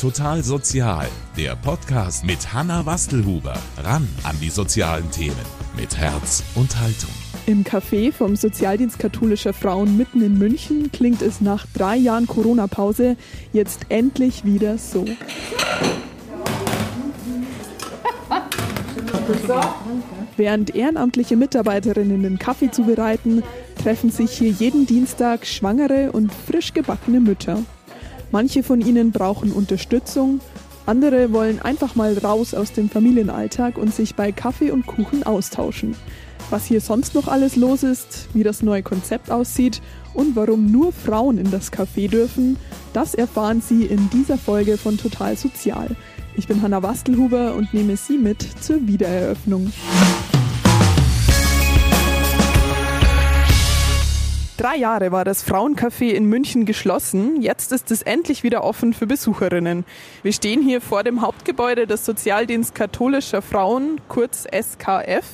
Total 0.00 0.42
Sozial, 0.42 1.08
der 1.36 1.56
Podcast 1.56 2.24
mit 2.24 2.54
Hanna 2.54 2.86
Wastelhuber. 2.86 3.52
Ran 3.84 4.08
an 4.22 4.34
die 4.40 4.48
sozialen 4.48 5.10
Themen 5.10 5.36
mit 5.76 5.94
Herz 5.94 6.42
und 6.54 6.80
Haltung. 6.80 7.10
Im 7.44 7.64
Café 7.64 8.10
vom 8.10 8.34
Sozialdienst 8.34 8.98
katholischer 8.98 9.52
Frauen 9.52 9.98
mitten 9.98 10.22
in 10.22 10.38
München 10.38 10.90
klingt 10.90 11.20
es 11.20 11.42
nach 11.42 11.66
drei 11.74 11.96
Jahren 11.96 12.26
Corona-Pause 12.26 13.18
jetzt 13.52 13.80
endlich 13.90 14.46
wieder 14.46 14.78
so. 14.78 15.04
Während 20.38 20.74
ehrenamtliche 20.74 21.36
Mitarbeiterinnen 21.36 22.22
den 22.22 22.38
Kaffee 22.38 22.70
zubereiten, 22.70 23.42
treffen 23.82 24.10
sich 24.10 24.30
hier 24.30 24.50
jeden 24.50 24.86
Dienstag 24.86 25.44
schwangere 25.44 26.10
und 26.12 26.32
frisch 26.32 26.72
gebackene 26.72 27.20
Mütter. 27.20 27.58
Manche 28.32 28.62
von 28.62 28.80
ihnen 28.80 29.10
brauchen 29.10 29.52
Unterstützung, 29.52 30.40
andere 30.86 31.32
wollen 31.32 31.60
einfach 31.60 31.94
mal 31.94 32.16
raus 32.18 32.54
aus 32.54 32.72
dem 32.72 32.88
Familienalltag 32.88 33.76
und 33.76 33.94
sich 33.94 34.14
bei 34.14 34.32
Kaffee 34.32 34.70
und 34.70 34.86
Kuchen 34.86 35.22
austauschen. 35.24 35.94
Was 36.48 36.64
hier 36.64 36.80
sonst 36.80 37.14
noch 37.14 37.28
alles 37.28 37.56
los 37.56 37.82
ist, 37.82 38.28
wie 38.34 38.42
das 38.42 38.62
neue 38.62 38.82
Konzept 38.82 39.30
aussieht 39.30 39.80
und 40.14 40.34
warum 40.34 40.70
nur 40.70 40.92
Frauen 40.92 41.38
in 41.38 41.50
das 41.50 41.72
Café 41.72 42.08
dürfen, 42.08 42.56
das 42.92 43.14
erfahren 43.14 43.60
Sie 43.60 43.84
in 43.84 44.10
dieser 44.10 44.38
Folge 44.38 44.76
von 44.76 44.96
Total 44.96 45.36
Sozial. 45.36 45.96
Ich 46.36 46.48
bin 46.48 46.62
Hanna 46.62 46.82
Wastelhuber 46.82 47.54
und 47.54 47.72
nehme 47.74 47.96
Sie 47.96 48.18
mit 48.18 48.42
zur 48.60 48.86
Wiedereröffnung. 48.86 49.72
Drei 54.60 54.76
Jahre 54.76 55.10
war 55.10 55.24
das 55.24 55.42
Frauencafé 55.42 56.10
in 56.10 56.26
München 56.26 56.66
geschlossen. 56.66 57.40
Jetzt 57.40 57.72
ist 57.72 57.90
es 57.90 58.02
endlich 58.02 58.42
wieder 58.42 58.62
offen 58.62 58.92
für 58.92 59.06
Besucherinnen. 59.06 59.86
Wir 60.22 60.34
stehen 60.34 60.60
hier 60.60 60.82
vor 60.82 61.02
dem 61.02 61.22
Hauptgebäude 61.22 61.86
des 61.86 62.04
Sozialdienst 62.04 62.74
katholischer 62.74 63.40
Frauen, 63.40 64.02
kurz 64.08 64.44
SKF, 64.44 65.24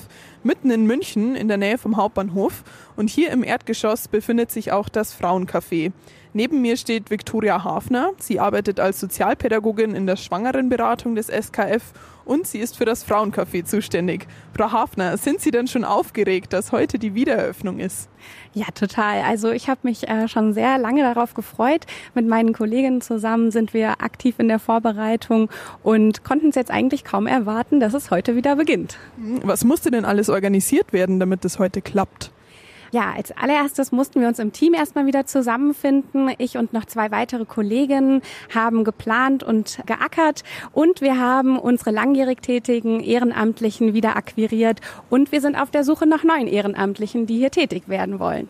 mitten 0.44 0.70
in 0.70 0.86
München 0.86 1.34
in 1.34 1.48
der 1.48 1.56
Nähe 1.56 1.76
vom 1.76 1.96
Hauptbahnhof. 1.96 2.62
Und 2.94 3.10
hier 3.10 3.32
im 3.32 3.42
Erdgeschoss 3.42 4.06
befindet 4.06 4.52
sich 4.52 4.70
auch 4.70 4.88
das 4.88 5.12
Frauencafé. 5.12 5.90
Neben 6.36 6.60
mir 6.60 6.76
steht 6.76 7.10
Viktoria 7.10 7.64
Hafner. 7.64 8.12
Sie 8.18 8.40
arbeitet 8.40 8.78
als 8.78 9.00
Sozialpädagogin 9.00 9.94
in 9.94 10.06
der 10.06 10.16
Schwangerenberatung 10.16 11.14
des 11.14 11.28
SKF 11.28 11.94
und 12.26 12.46
sie 12.46 12.58
ist 12.58 12.76
für 12.76 12.84
das 12.84 13.08
Frauencafé 13.08 13.64
zuständig. 13.64 14.26
Frau 14.54 14.70
Hafner, 14.70 15.16
sind 15.16 15.40
Sie 15.40 15.50
denn 15.50 15.66
schon 15.66 15.82
aufgeregt, 15.82 16.52
dass 16.52 16.72
heute 16.72 16.98
die 16.98 17.14
Wiedereröffnung 17.14 17.78
ist? 17.78 18.10
Ja, 18.52 18.66
total. 18.74 19.22
Also 19.22 19.50
ich 19.50 19.70
habe 19.70 19.80
mich 19.84 20.08
äh, 20.08 20.28
schon 20.28 20.52
sehr 20.52 20.76
lange 20.76 21.00
darauf 21.00 21.32
gefreut. 21.32 21.86
Mit 22.14 22.26
meinen 22.26 22.52
Kolleginnen 22.52 23.00
zusammen 23.00 23.50
sind 23.50 23.72
wir 23.72 24.02
aktiv 24.02 24.34
in 24.38 24.48
der 24.48 24.58
Vorbereitung 24.58 25.48
und 25.82 26.22
konnten 26.22 26.50
es 26.50 26.54
jetzt 26.54 26.70
eigentlich 26.70 27.02
kaum 27.02 27.26
erwarten, 27.26 27.80
dass 27.80 27.94
es 27.94 28.10
heute 28.10 28.36
wieder 28.36 28.56
beginnt. 28.56 28.98
Was 29.42 29.64
musste 29.64 29.90
denn 29.90 30.04
alles 30.04 30.28
organisiert 30.28 30.92
werden, 30.92 31.18
damit 31.18 31.46
es 31.46 31.58
heute 31.58 31.80
klappt? 31.80 32.30
Ja, 32.92 33.12
als 33.16 33.36
allererstes 33.36 33.92
mussten 33.92 34.20
wir 34.20 34.28
uns 34.28 34.38
im 34.38 34.52
Team 34.52 34.74
erstmal 34.74 35.06
wieder 35.06 35.26
zusammenfinden. 35.26 36.30
Ich 36.38 36.56
und 36.56 36.72
noch 36.72 36.84
zwei 36.84 37.10
weitere 37.10 37.44
Kolleginnen 37.44 38.22
haben 38.54 38.84
geplant 38.84 39.42
und 39.42 39.80
geackert 39.86 40.44
und 40.72 41.00
wir 41.00 41.18
haben 41.18 41.58
unsere 41.58 41.90
langjährig 41.90 42.40
tätigen 42.42 43.00
Ehrenamtlichen 43.00 43.94
wieder 43.94 44.16
akquiriert 44.16 44.80
und 45.10 45.32
wir 45.32 45.40
sind 45.40 45.56
auf 45.56 45.70
der 45.70 45.84
Suche 45.84 46.06
nach 46.06 46.24
neuen 46.24 46.46
Ehrenamtlichen, 46.46 47.26
die 47.26 47.38
hier 47.38 47.50
tätig 47.50 47.88
werden 47.88 48.18
wollen. 48.18 48.48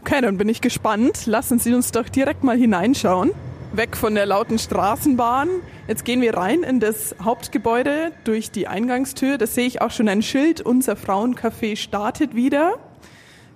Okay, 0.00 0.20
dann 0.20 0.38
bin 0.38 0.48
ich 0.48 0.60
gespannt. 0.60 1.26
Lassen 1.26 1.58
Sie 1.58 1.74
uns 1.74 1.90
doch 1.90 2.08
direkt 2.08 2.44
mal 2.44 2.56
hineinschauen. 2.56 3.32
Weg 3.72 3.96
von 3.96 4.14
der 4.14 4.26
lauten 4.26 4.58
Straßenbahn. 4.58 5.48
Jetzt 5.88 6.04
gehen 6.04 6.20
wir 6.20 6.34
rein 6.34 6.62
in 6.62 6.80
das 6.80 7.14
Hauptgebäude 7.22 8.12
durch 8.24 8.50
die 8.50 8.66
Eingangstür. 8.66 9.38
Da 9.38 9.46
sehe 9.46 9.66
ich 9.66 9.82
auch 9.82 9.90
schon 9.90 10.08
ein 10.08 10.22
Schild. 10.22 10.60
Unser 10.60 10.94
Frauencafé 10.94 11.76
startet 11.76 12.34
wieder. 12.34 12.78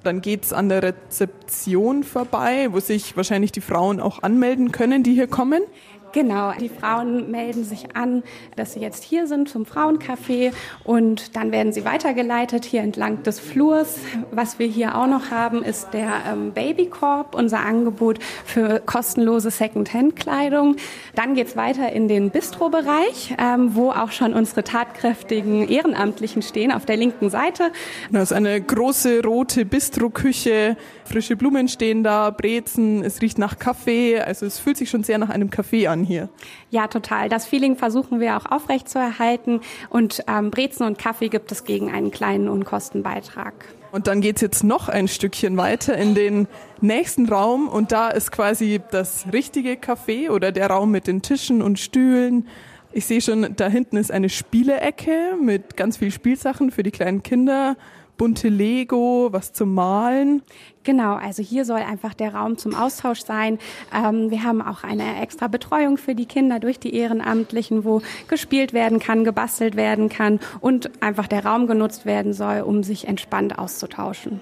Dann 0.03 0.21
geht's 0.21 0.53
an 0.53 0.69
der 0.69 0.83
Rezeption 0.83 2.03
vorbei, 2.05 2.69
wo 2.71 2.81
sich 2.81 3.17
wahrscheinlich 3.17 3.53
die 3.53 3.61
Frauen 3.61 4.01
auch 4.01 4.23
anmelden 4.23 4.73
können, 4.73 5.03
die 5.03 5.15
hier 5.15 5.29
kommen. 5.29 5.63
Genau, 6.13 6.53
die 6.53 6.69
Frauen 6.69 7.31
melden 7.31 7.65
sich 7.65 7.97
an, 7.97 8.23
dass 8.55 8.75
sie 8.75 8.81
jetzt 8.81 9.03
hier 9.03 9.27
sind 9.27 9.49
zum 9.49 9.65
Frauencafé 9.65 10.53
und 10.85 11.35
dann 11.37 11.53
werden 11.53 11.73
sie 11.73 11.87
weitergeleitet 11.87 12.67
hier 12.67 12.83
entlang 12.83 13.23
des 13.23 13.41
Flurs. 13.41 13.97
Was 14.31 14.59
wir 14.59 14.67
hier 14.67 14.97
auch 14.97 15.07
noch 15.07 15.31
haben, 15.31 15.63
ist 15.63 15.95
der 15.95 16.13
ähm, 16.31 16.53
Babykorb, 16.53 17.35
unser 17.35 17.61
Angebot 17.61 18.19
für 18.45 18.81
kostenlose 18.85 19.51
Second-Hand-Kleidung. 19.51 20.77
Dann 21.15 21.35
geht's 21.35 21.57
weiter 21.57 21.91
in 21.91 22.09
den 22.09 22.31
Bistro-Bereich, 22.31 23.35
ähm, 23.39 23.75
wo 23.75 23.91
auch 23.91 24.13
schon 24.13 24.35
unsere 24.35 24.65
tatkräftigen 24.65 25.67
Ehrenamtlichen 25.67 26.43
stehen, 26.43 26.73
auf 26.73 26.85
der 26.85 26.99
linken 26.99 27.31
Seite. 27.31 27.73
Das 28.11 28.25
ist 28.25 28.33
eine 28.33 28.61
große 28.61 29.23
rote 29.23 29.65
Bistro-Küche, 29.65 30.77
frische 31.05 31.37
Blumen 31.37 31.69
stehen 31.69 32.05
da, 32.05 32.31
Brezen, 32.31 33.03
es 33.03 33.23
riecht 33.23 33.39
nach 33.39 33.59
Kaffee, 33.59 34.21
also 34.21 34.45
es 34.45 34.59
fühlt 34.59 34.77
sich 34.77 34.91
schon 34.91 35.05
sehr 35.05 35.19
nach 35.19 35.31
einem 35.31 35.49
Kaffee 35.51 35.87
an 35.87 36.02
hier. 36.05 36.29
Ja, 36.71 36.87
total. 36.87 37.29
Das 37.29 37.47
Feeling 37.47 37.77
versuchen 37.77 38.21
wir 38.21 38.37
auch 38.37 38.47
aufrechtzuerhalten 38.47 39.61
und 39.91 40.25
ähm, 40.29 40.51
Brezen 40.51 40.87
und 40.87 40.99
Kaffee 40.99 41.29
gibt 41.29 41.53
es 41.53 41.65
gegen 41.65 41.91
einen 41.91 42.11
kleinen 42.11 42.49
Unkostenbeitrag. 42.49 43.55
Und 43.93 44.07
dann 44.07 44.23
geht's 44.23 44.41
jetzt 44.41 44.65
noch 44.65 44.89
ein 44.89 45.07
Stückchen 45.07 45.59
weiter 45.59 45.97
in 45.99 46.15
den 46.15 46.49
nächsten 46.81 47.29
Raum 47.29 47.69
und 47.69 47.93
da 47.93 48.09
ist 48.09 48.33
quasi 48.33 48.81
das 48.91 49.27
richtige 49.33 49.73
Café 49.75 50.31
oder 50.31 50.51
der 50.51 50.69
Raum 50.69 50.91
mit 50.91 51.07
den 51.07 51.21
Tischen 51.21 51.61
und 51.61 51.79
Stühlen. 51.79 52.49
Ich 52.93 53.07
sehe 53.07 53.21
schon, 53.21 53.55
da 53.57 53.69
hinten 53.69 53.97
ist 53.97 54.11
eine 54.11 54.31
Spielecke 54.31 55.37
mit 55.41 55.77
ganz 55.77 55.99
viel 55.99 56.11
Spielsachen 56.11 56.71
für 56.71 56.83
die 56.83 56.91
kleinen 56.91 57.23
Kinder 57.23 57.77
bunte 58.17 58.49
Lego, 58.49 59.29
was 59.33 59.53
zum 59.53 59.75
Malen. 59.75 60.43
Genau, 60.85 61.15
also 61.15 61.43
hier 61.43 61.65
soll 61.65 61.81
einfach 61.81 62.15
der 62.15 62.35
Raum 62.35 62.59
zum 62.59 62.75
Austausch 62.75 63.25
sein. 63.25 63.59
Ähm, 63.95 64.31
wir 64.31 64.43
haben 64.43 64.63
auch 64.63 64.85
eine 64.85 65.21
extra 65.21 65.49
Betreuung 65.49 65.97
für 65.97 66.15
die 66.15 66.27
Kinder 66.27 66.61
durch 66.61 66.79
die 66.79 66.95
Ehrenamtlichen, 66.95 67.85
wo 67.85 68.03
gespielt 68.29 68.73
werden 68.73 68.99
kann, 68.99 69.25
gebastelt 69.25 69.77
werden 69.77 70.09
kann 70.09 70.41
und 70.61 71.03
einfach 71.03 71.27
der 71.27 71.45
Raum 71.45 71.67
genutzt 71.67 72.05
werden 72.05 72.33
soll, 72.33 72.61
um 72.63 72.83
sich 72.83 73.07
entspannt 73.07 73.59
auszutauschen. 73.59 74.41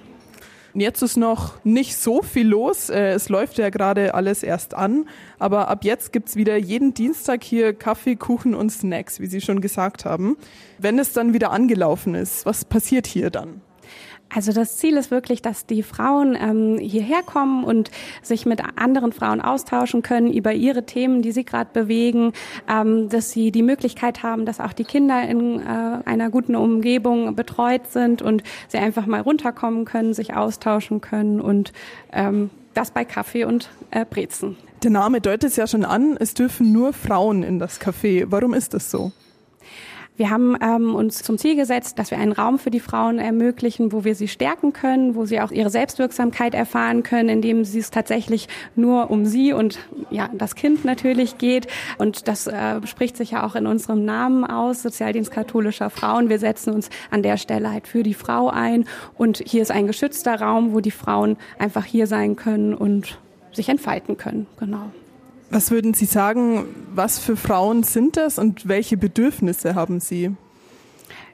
Jetzt 0.75 1.03
ist 1.03 1.17
noch 1.17 1.65
nicht 1.65 1.97
so 1.97 2.23
viel 2.23 2.47
los. 2.47 2.91
Äh, 2.91 3.13
es 3.13 3.29
läuft 3.29 3.59
ja 3.59 3.71
gerade 3.71 4.15
alles 4.15 4.43
erst 4.43 4.75
an. 4.75 5.09
Aber 5.39 5.69
ab 5.69 5.85
jetzt 5.85 6.13
gibt's 6.13 6.37
wieder 6.37 6.57
jeden 6.57 6.95
Dienstag 6.95 7.43
hier 7.43 7.75
Kaffee, 7.75 8.17
Kuchen 8.17 8.55
und 8.55 8.71
Snacks, 8.71 9.21
wie 9.21 9.27
Sie 9.27 9.41
schon 9.41 9.61
gesagt 9.61 10.05
haben. 10.05 10.37
Wenn 10.79 10.99
es 10.99 11.13
dann 11.13 11.33
wieder 11.33 11.51
angelaufen 11.51 12.15
ist, 12.15 12.47
was 12.47 12.65
passiert 12.65 13.07
hier 13.07 13.31
dann? 13.31 13.63
Also 14.33 14.53
das 14.53 14.77
Ziel 14.77 14.97
ist 14.97 15.11
wirklich, 15.11 15.43
dass 15.43 15.67
die 15.67 15.83
Frauen 15.83 16.37
ähm, 16.41 16.79
hierher 16.79 17.23
kommen 17.23 17.65
und 17.65 17.91
sich 18.23 18.47
mit 18.47 18.63
anderen 18.77 19.13
Frauen 19.13 19.41
austauschen 19.41 20.03
können 20.03 20.33
über 20.33 20.53
ihre 20.53 20.87
Themen, 20.87 21.21
die 21.21 21.33
sie 21.33 21.45
gerade 21.45 21.71
bewegen, 21.73 22.33
ähm, 22.69 23.09
dass 23.09 23.33
sie 23.33 23.51
die 23.51 23.63
Möglichkeit 23.63 24.23
haben, 24.23 24.47
dass 24.47 24.61
auch 24.61 24.73
die 24.73 24.85
Kinder 24.85 25.23
in 25.29 25.61
äh, 25.61 25.99
einer 26.05 26.31
guten 26.31 26.55
Umgebung 26.55 27.35
betreut 27.35 27.89
sind 27.91 28.23
und 28.23 28.45
sie 28.69 28.79
einfach 28.79 29.07
mal 29.07 29.21
runterkommen 29.21 29.85
können, 29.85 30.15
sich 30.15 30.35
austauschen 30.35 31.01
können 31.01 31.41
und 31.41 31.73
ähm, 32.13 32.51
das 32.73 32.93
bei 32.93 33.05
Kaffee 33.05 33.45
und 33.45 33.69
äh, 33.91 34.05
Brezen. 34.05 34.57
Der 34.85 34.91
Name 34.91 35.21
deutet 35.21 35.51
es 35.51 35.57
ja 35.57 35.67
schon 35.67 35.85
an, 35.85 36.17
es 36.19 36.35
dürfen 36.35 36.73
nur 36.73 36.93
Frauen 36.93 37.43
in 37.43 37.59
das 37.59 37.81
Café. 37.81 38.27
Warum 38.29 38.55
ist 38.55 38.75
das 38.75 38.91
so? 38.91 39.13
Wir 40.21 40.29
haben 40.29 40.55
ähm, 40.61 40.95
uns 40.95 41.23
zum 41.23 41.39
Ziel 41.39 41.57
gesetzt, 41.57 41.99
dass 41.99 42.11
wir 42.11 42.19
einen 42.19 42.33
Raum 42.33 42.59
für 42.59 42.71
die 42.71 42.79
Frauen 42.79 43.19
ermöglichen, 43.19 43.91
wo 43.91 44.05
wir 44.05 44.15
sie 44.15 44.29
stärken 44.29 44.75
können, 44.75 45.15
wo 45.15 45.25
sie 45.25 45.41
auch 45.41 45.51
ihre 45.51 45.71
Selbstwirksamkeit 45.71 46.53
erfahren 46.53 47.03
können, 47.03 47.31
indem 47.31 47.65
sie 47.65 47.79
es 47.79 47.91
tatsächlich 47.91 48.47
nur 48.77 49.11
um 49.11 49.25
sie 49.25 49.55
und 49.55 49.79
ja 50.11 50.29
das 50.35 50.57
Kind 50.57 50.85
natürlich 50.85 51.39
geht. 51.39 51.69
Und 51.97 52.29
das 52.29 52.47
äh, 52.47 52.87
spricht 52.87 53.17
sich 53.17 53.31
ja 53.31 53.47
auch 53.47 53.55
in 53.55 53.67
unserem 53.67 54.05
Namen 54.05 54.45
aus, 54.45 54.83
Sozialdienst 54.83 55.31
katholischer 55.31 55.89
Frauen. 55.89 56.29
Wir 56.29 56.39
setzen 56.39 56.75
uns 56.75 56.91
an 57.11 57.23
der 57.23 57.39
Stelle 57.39 57.73
halt 57.73 57.87
für 57.87 58.03
die 58.03 58.13
Frau 58.13 58.51
ein. 58.51 58.85
Und 59.17 59.43
hier 59.47 59.63
ist 59.63 59.71
ein 59.71 59.87
geschützter 59.87 60.39
Raum, 60.39 60.75
wo 60.75 60.81
die 60.81 60.91
Frauen 60.91 61.39
einfach 61.59 61.87
hier 61.87 62.07
sein 62.07 62.37
können 62.37 62.75
und 62.75 63.19
sich 63.53 63.71
entfalten 63.71 64.19
können. 64.19 64.47
Genau. 64.59 64.91
Was 65.53 65.73
würden 65.73 65.95
Sie 65.95 66.05
sagen, 66.05 66.65
was 66.95 67.19
für 67.19 67.37
Frauen 67.37 67.83
sind 67.83 68.17
das 68.17 68.39
und 68.39 68.69
welche 68.69 68.97
Bedürfnisse 68.97 69.75
haben 69.75 69.99
sie? 69.99 70.31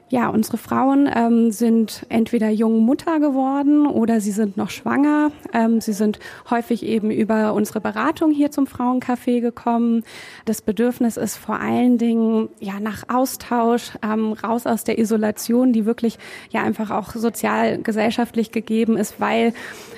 Ja, 0.09 0.29
unsere 0.29 0.57
Frauen 0.57 1.09
ähm, 1.13 1.51
sind 1.51 2.05
entweder 2.07 2.49
jung 2.49 2.79
Mutter 2.85 3.19
geworden 3.19 3.85
oder 3.85 4.21
sie 4.21 4.31
sind 4.31 4.55
noch 4.55 4.69
schwanger. 4.69 5.31
Ähm, 5.53 5.81
sie 5.81 5.91
sind 5.91 6.19
häufig 6.49 6.83
eben 6.83 7.11
über 7.11 7.53
unsere 7.53 7.81
Beratung 7.81 8.31
hier 8.31 8.49
zum 8.49 8.67
Frauencafé 8.67 9.41
gekommen. 9.41 10.05
Das 10.45 10.61
Bedürfnis 10.61 11.17
ist 11.17 11.35
vor 11.35 11.59
allen 11.59 11.97
Dingen 11.97 12.47
ja 12.61 12.79
nach 12.79 13.03
Austausch, 13.09 13.91
ähm, 14.01 14.31
raus 14.31 14.65
aus 14.65 14.85
der 14.85 14.97
Isolation, 14.97 15.73
die 15.73 15.85
wirklich 15.85 16.19
ja 16.51 16.63
einfach 16.63 16.89
auch 16.89 17.11
sozial 17.11 17.79
gesellschaftlich 17.79 18.53
gegeben 18.53 18.95
ist, 18.95 19.19
weil 19.19 19.53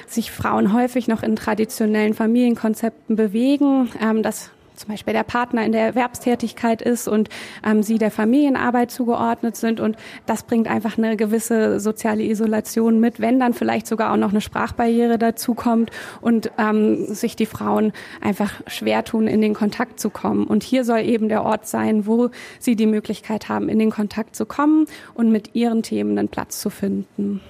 sich 0.08 0.32
Frauen 0.32 0.74
häufig 0.74 1.08
noch 1.08 1.22
in 1.22 1.36
traditionellen 1.36 2.16
Familienkonzepten 2.16 3.16
bewegen. 3.16 3.90
Ähm, 4.02 4.24
das 4.24 4.50
zum 4.80 4.90
Beispiel 4.90 5.14
der 5.14 5.24
Partner 5.24 5.66
in 5.66 5.74
der 5.74 5.81
Erwerbstätigkeit 5.81 6.81
ist 6.81 7.08
und 7.08 7.30
ähm, 7.66 7.84
sie 7.84 7.98
der 7.98 8.12
Familienarbeit 8.12 8.92
zugeordnet 8.92 9.58
sind. 9.58 9.81
Und 9.81 9.98
das 10.26 10.44
bringt 10.44 10.70
einfach 10.70 10.98
eine 10.98 11.18
gewisse 11.18 11.80
soziale 11.81 12.24
Isolation 12.24 13.00
mit, 13.00 13.20
wenn 13.20 13.40
dann 13.40 13.54
vielleicht 13.54 13.88
sogar 13.88 14.14
auch 14.14 14.18
noch 14.18 14.30
eine 14.30 14.42
Sprachbarriere 14.42 15.18
dazu 15.18 15.54
kommt 15.54 15.92
und 16.22 16.52
ähm, 16.58 17.14
sich 17.14 17.36
die 17.36 17.46
Frauen 17.46 17.92
einfach 18.22 18.54
schwer 18.68 19.04
tun, 19.04 19.28
in 19.28 19.42
den 19.42 19.54
Kontakt 19.54 20.00
zu 20.00 20.10
kommen. 20.10 20.46
Und 20.46 20.64
hier 20.64 20.86
soll 20.86 21.00
eben 21.00 21.28
der 21.28 21.44
Ort 21.44 21.68
sein, 21.68 22.08
wo 22.08 22.30
sie 22.60 22.78
die 22.78 22.88
Möglichkeit 22.88 23.50
haben, 23.50 23.68
in 23.68 23.80
den 23.80 23.92
Kontakt 23.92 24.36
zu 24.36 24.46
kommen 24.46 24.86
und 25.14 25.30
mit 25.30 25.56
ihren 25.56 25.84
Themen 25.84 26.18
einen 26.18 26.30
Platz 26.30 26.62
zu 26.62 26.70
finden. 26.70 27.42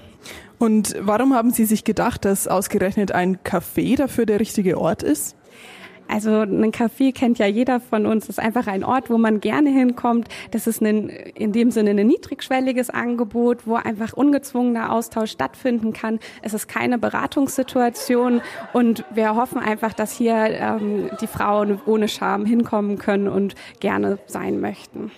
Und 0.57 0.95
warum 0.99 1.33
haben 1.33 1.51
Sie 1.51 1.63
sich 1.63 1.85
gedacht, 1.85 2.25
dass 2.25 2.47
ausgerechnet 2.47 3.13
ein 3.13 3.37
Café 3.37 3.95
dafür 3.95 4.25
der 4.25 4.41
richtige 4.41 4.77
Ort 4.77 5.03
ist? 5.03 5.35
Also 6.09 6.41
ein 6.41 6.71
Café 6.71 7.13
kennt 7.13 7.37
ja 7.37 7.45
jeder 7.45 7.79
von 7.79 8.05
uns. 8.05 8.27
Das 8.27 8.37
ist 8.37 8.43
einfach 8.43 8.67
ein 8.67 8.83
Ort, 8.83 9.09
wo 9.09 9.17
man 9.17 9.39
gerne 9.39 9.69
hinkommt. 9.69 10.27
Das 10.51 10.65
ist 10.67 10.81
ein, 10.81 11.09
in 11.09 11.51
dem 11.51 11.69
Sinne 11.71 11.91
ein 11.91 12.07
niedrigschwelliges 12.07 12.89
Angebot, 12.89 13.67
wo 13.67 13.75
einfach 13.75 14.13
ungezwungener 14.13 14.91
Austausch 14.91 15.31
stattfinden 15.31 15.93
kann. 15.93 16.19
Es 16.41 16.53
ist 16.53 16.67
keine 16.67 16.97
Beratungssituation 16.97 18.41
und 18.73 19.05
wir 19.11 19.35
hoffen 19.35 19.59
einfach, 19.59 19.93
dass 19.93 20.11
hier 20.11 20.35
ähm, 20.35 21.09
die 21.21 21.27
Frauen 21.27 21.79
ohne 21.85 22.07
Scham 22.07 22.45
hinkommen 22.45 22.97
können 22.97 23.27
und 23.27 23.53
gerne 23.79 24.17
sein 24.25 24.59
möchten. 24.59 25.11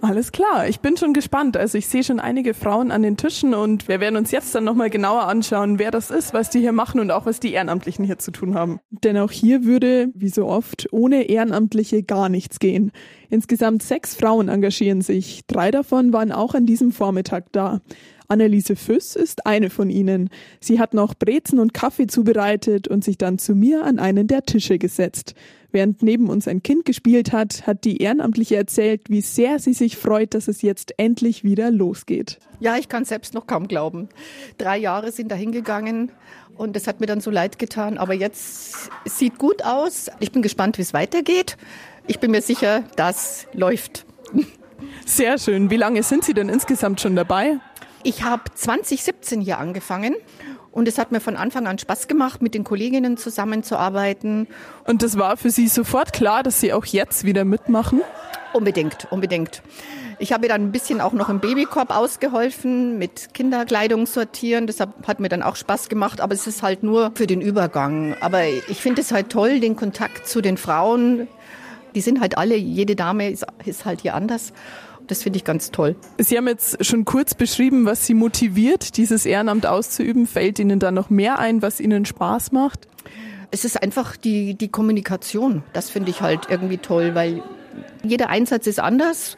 Alles 0.00 0.30
klar, 0.30 0.68
ich 0.68 0.78
bin 0.80 0.96
schon 0.96 1.12
gespannt. 1.12 1.56
Also 1.56 1.76
ich 1.76 1.88
sehe 1.88 2.04
schon 2.04 2.20
einige 2.20 2.54
Frauen 2.54 2.92
an 2.92 3.02
den 3.02 3.16
Tischen 3.16 3.52
und 3.52 3.88
wir 3.88 3.98
werden 3.98 4.16
uns 4.16 4.30
jetzt 4.30 4.54
dann 4.54 4.62
nochmal 4.62 4.90
genauer 4.90 5.24
anschauen, 5.24 5.78
wer 5.78 5.90
das 5.90 6.10
ist, 6.10 6.32
was 6.32 6.50
die 6.50 6.60
hier 6.60 6.72
machen 6.72 7.00
und 7.00 7.10
auch 7.10 7.26
was 7.26 7.40
die 7.40 7.52
Ehrenamtlichen 7.52 8.04
hier 8.04 8.18
zu 8.18 8.30
tun 8.30 8.54
haben. 8.54 8.78
Denn 8.90 9.16
auch 9.18 9.32
hier 9.32 9.64
würde, 9.64 10.10
wie 10.14 10.28
so 10.28 10.46
oft, 10.46 10.86
ohne 10.92 11.24
Ehrenamtliche 11.24 12.04
gar 12.04 12.28
nichts 12.28 12.60
gehen. 12.60 12.92
Insgesamt 13.28 13.82
sechs 13.82 14.14
Frauen 14.14 14.48
engagieren 14.48 15.02
sich. 15.02 15.42
Drei 15.46 15.70
davon 15.70 16.12
waren 16.12 16.30
auch 16.32 16.54
an 16.54 16.64
diesem 16.64 16.92
Vormittag 16.92 17.50
da. 17.52 17.80
Anneliese 18.28 18.76
Füss 18.76 19.16
ist 19.16 19.46
eine 19.46 19.70
von 19.70 19.88
ihnen. 19.88 20.28
Sie 20.60 20.78
hat 20.78 20.92
noch 20.92 21.14
Brezen 21.14 21.58
und 21.58 21.72
Kaffee 21.72 22.06
zubereitet 22.06 22.86
und 22.86 23.02
sich 23.02 23.16
dann 23.16 23.38
zu 23.38 23.54
mir 23.54 23.84
an 23.84 23.98
einen 23.98 24.26
der 24.26 24.42
Tische 24.42 24.78
gesetzt. 24.78 25.34
Während 25.70 26.02
neben 26.02 26.28
uns 26.28 26.46
ein 26.46 26.62
Kind 26.62 26.84
gespielt 26.84 27.32
hat, 27.32 27.66
hat 27.66 27.84
die 27.84 28.02
Ehrenamtliche 28.02 28.56
erzählt, 28.56 29.02
wie 29.08 29.22
sehr 29.22 29.58
sie 29.58 29.74
sich 29.74 29.96
freut, 29.96 30.34
dass 30.34 30.48
es 30.48 30.62
jetzt 30.62 30.94
endlich 30.98 31.44
wieder 31.44 31.70
losgeht. 31.70 32.38
Ja, 32.60 32.76
ich 32.76 32.88
kann 32.88 33.04
selbst 33.04 33.34
noch 33.34 33.46
kaum 33.46 33.66
glauben. 33.66 34.08
Drei 34.56 34.78
Jahre 34.78 35.10
sind 35.10 35.30
dahingegangen 35.30 36.10
und 36.56 36.76
es 36.76 36.86
hat 36.86 37.00
mir 37.00 37.06
dann 37.06 37.20
so 37.20 37.30
leid 37.30 37.58
getan. 37.58 37.96
Aber 37.96 38.14
jetzt 38.14 38.90
sieht 39.06 39.38
gut 39.38 39.64
aus. 39.64 40.10
Ich 40.20 40.32
bin 40.32 40.42
gespannt, 40.42 40.76
wie 40.76 40.82
es 40.82 40.92
weitergeht. 40.92 41.56
Ich 42.06 42.18
bin 42.18 42.30
mir 42.30 42.42
sicher, 42.42 42.84
das 42.96 43.46
läuft. 43.52 44.06
Sehr 45.06 45.38
schön. 45.38 45.70
Wie 45.70 45.76
lange 45.76 46.02
sind 46.02 46.24
Sie 46.24 46.34
denn 46.34 46.48
insgesamt 46.48 47.00
schon 47.00 47.16
dabei? 47.16 47.58
Ich 48.02 48.22
habe 48.22 48.42
2017 48.54 49.40
hier 49.40 49.58
angefangen 49.58 50.14
und 50.70 50.86
es 50.86 50.98
hat 50.98 51.10
mir 51.10 51.20
von 51.20 51.36
Anfang 51.36 51.66
an 51.66 51.78
Spaß 51.78 52.08
gemacht, 52.08 52.42
mit 52.42 52.54
den 52.54 52.64
Kolleginnen 52.64 53.16
zusammenzuarbeiten. 53.16 54.46
Und 54.86 55.02
das 55.02 55.18
war 55.18 55.36
für 55.36 55.50
Sie 55.50 55.68
sofort 55.68 56.12
klar, 56.12 56.42
dass 56.42 56.60
Sie 56.60 56.72
auch 56.72 56.84
jetzt 56.84 57.24
wieder 57.24 57.44
mitmachen? 57.44 58.00
Unbedingt, 58.52 59.08
unbedingt. 59.10 59.62
Ich 60.20 60.32
habe 60.32 60.48
dann 60.48 60.62
ein 60.62 60.72
bisschen 60.72 61.00
auch 61.00 61.12
noch 61.12 61.28
im 61.28 61.38
Babykorb 61.38 61.94
ausgeholfen, 61.96 62.98
mit 62.98 63.34
Kinderkleidung 63.34 64.06
sortieren. 64.06 64.66
Das 64.66 64.80
hat 64.80 65.20
mir 65.20 65.28
dann 65.28 65.42
auch 65.42 65.54
Spaß 65.54 65.88
gemacht, 65.88 66.20
aber 66.20 66.34
es 66.34 66.46
ist 66.46 66.62
halt 66.62 66.82
nur 66.82 67.12
für 67.14 67.26
den 67.26 67.40
Übergang. 67.40 68.16
Aber 68.20 68.44
ich 68.46 68.80
finde 68.80 69.02
es 69.02 69.12
halt 69.12 69.30
toll, 69.30 69.60
den 69.60 69.76
Kontakt 69.76 70.26
zu 70.26 70.40
den 70.40 70.56
Frauen. 70.56 71.28
Die 71.94 72.00
sind 72.00 72.20
halt 72.20 72.36
alle, 72.36 72.56
jede 72.56 72.96
Dame 72.96 73.30
ist, 73.30 73.46
ist 73.64 73.84
halt 73.84 74.00
hier 74.00 74.14
anders. 74.14 74.52
Das 75.08 75.22
finde 75.22 75.38
ich 75.38 75.44
ganz 75.44 75.70
toll. 75.70 75.96
Sie 76.18 76.36
haben 76.36 76.46
jetzt 76.46 76.84
schon 76.84 77.04
kurz 77.04 77.34
beschrieben, 77.34 77.86
was 77.86 78.06
Sie 78.06 78.14
motiviert, 78.14 78.96
dieses 78.98 79.26
Ehrenamt 79.26 79.66
auszuüben. 79.66 80.26
Fällt 80.26 80.58
Ihnen 80.58 80.78
da 80.78 80.90
noch 80.90 81.10
mehr 81.10 81.38
ein, 81.38 81.62
was 81.62 81.80
Ihnen 81.80 82.04
Spaß 82.04 82.52
macht? 82.52 82.86
Es 83.50 83.64
ist 83.64 83.82
einfach 83.82 84.16
die, 84.16 84.54
die 84.54 84.68
Kommunikation. 84.68 85.62
Das 85.72 85.88
finde 85.88 86.10
ich 86.10 86.20
halt 86.20 86.48
irgendwie 86.50 86.76
toll, 86.76 87.14
weil 87.14 87.42
jeder 88.04 88.28
Einsatz 88.28 88.66
ist 88.66 88.78
anders. 88.78 89.36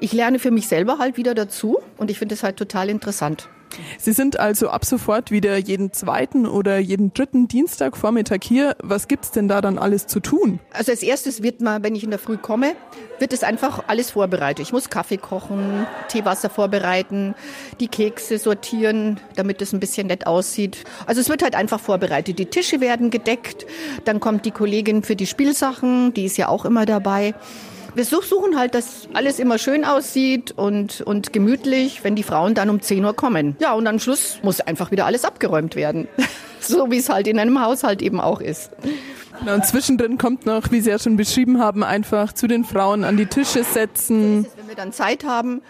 Ich 0.00 0.12
lerne 0.12 0.40
für 0.40 0.50
mich 0.50 0.66
selber 0.66 0.98
halt 0.98 1.16
wieder 1.16 1.34
dazu 1.34 1.78
und 1.96 2.10
ich 2.10 2.18
finde 2.18 2.34
es 2.34 2.42
halt 2.42 2.56
total 2.56 2.90
interessant. 2.90 3.48
Sie 3.98 4.12
sind 4.12 4.38
also 4.38 4.68
ab 4.68 4.84
sofort 4.84 5.30
wieder 5.30 5.56
jeden 5.56 5.92
zweiten 5.92 6.46
oder 6.46 6.78
jeden 6.78 7.12
dritten 7.14 7.48
Dienstag 7.48 7.96
Vormittag 7.96 8.44
hier. 8.44 8.76
Was 8.82 9.08
gibt's 9.08 9.30
denn 9.30 9.48
da 9.48 9.60
dann 9.60 9.78
alles 9.78 10.06
zu 10.06 10.20
tun? 10.20 10.60
Also 10.72 10.92
als 10.92 11.02
erstes 11.02 11.42
wird 11.42 11.60
mal, 11.60 11.82
wenn 11.82 11.94
ich 11.94 12.04
in 12.04 12.10
der 12.10 12.18
Früh 12.18 12.36
komme, 12.36 12.74
wird 13.18 13.32
es 13.32 13.42
einfach 13.42 13.84
alles 13.86 14.10
vorbereitet. 14.10 14.66
Ich 14.66 14.72
muss 14.72 14.90
Kaffee 14.90 15.16
kochen, 15.16 15.86
Teewasser 16.08 16.50
vorbereiten, 16.50 17.34
die 17.80 17.88
Kekse 17.88 18.38
sortieren, 18.38 19.20
damit 19.36 19.62
es 19.62 19.72
ein 19.72 19.80
bisschen 19.80 20.06
nett 20.06 20.26
aussieht. 20.26 20.84
Also 21.06 21.20
es 21.20 21.28
wird 21.28 21.42
halt 21.42 21.54
einfach 21.54 21.80
vorbereitet. 21.80 22.38
Die 22.38 22.46
Tische 22.46 22.80
werden 22.80 23.10
gedeckt, 23.10 23.66
dann 24.04 24.20
kommt 24.20 24.44
die 24.44 24.50
Kollegin 24.50 25.02
für 25.02 25.16
die 25.16 25.26
Spielsachen, 25.26 26.12
die 26.14 26.24
ist 26.24 26.36
ja 26.36 26.48
auch 26.48 26.64
immer 26.64 26.86
dabei 26.86 27.34
wir 27.94 28.04
suchen 28.04 28.58
halt, 28.58 28.74
dass 28.74 29.08
alles 29.12 29.38
immer 29.38 29.58
schön 29.58 29.84
aussieht 29.84 30.52
und, 30.56 31.00
und 31.02 31.32
gemütlich, 31.32 32.02
wenn 32.04 32.16
die 32.16 32.22
Frauen 32.22 32.54
dann 32.54 32.70
um 32.70 32.80
10 32.80 33.04
Uhr 33.04 33.14
kommen. 33.14 33.56
Ja, 33.60 33.74
und 33.74 33.86
am 33.86 33.98
Schluss 33.98 34.38
muss 34.42 34.60
einfach 34.60 34.90
wieder 34.90 35.06
alles 35.06 35.24
abgeräumt 35.24 35.76
werden. 35.76 36.08
so 36.60 36.90
wie 36.90 36.98
es 36.98 37.08
halt 37.08 37.26
in 37.26 37.38
einem 37.38 37.60
Haushalt 37.60 38.02
eben 38.02 38.20
auch 38.20 38.40
ist. 38.40 38.70
und 39.46 39.66
zwischendrin 39.66 40.18
kommt 40.18 40.46
noch, 40.46 40.70
wie 40.70 40.80
Sie 40.80 40.90
ja 40.90 40.98
schon 40.98 41.16
beschrieben 41.16 41.60
haben, 41.60 41.84
einfach 41.84 42.32
zu 42.32 42.46
den 42.46 42.64
Frauen 42.64 43.04
an 43.04 43.16
die 43.16 43.26
Tische 43.26 43.64
setzen. 43.64 44.42
So 44.42 44.48
es, 44.48 44.56
wenn 44.56 44.68
wir 44.68 44.76
dann 44.76 44.92
Zeit 44.92 45.24
haben, 45.24 45.62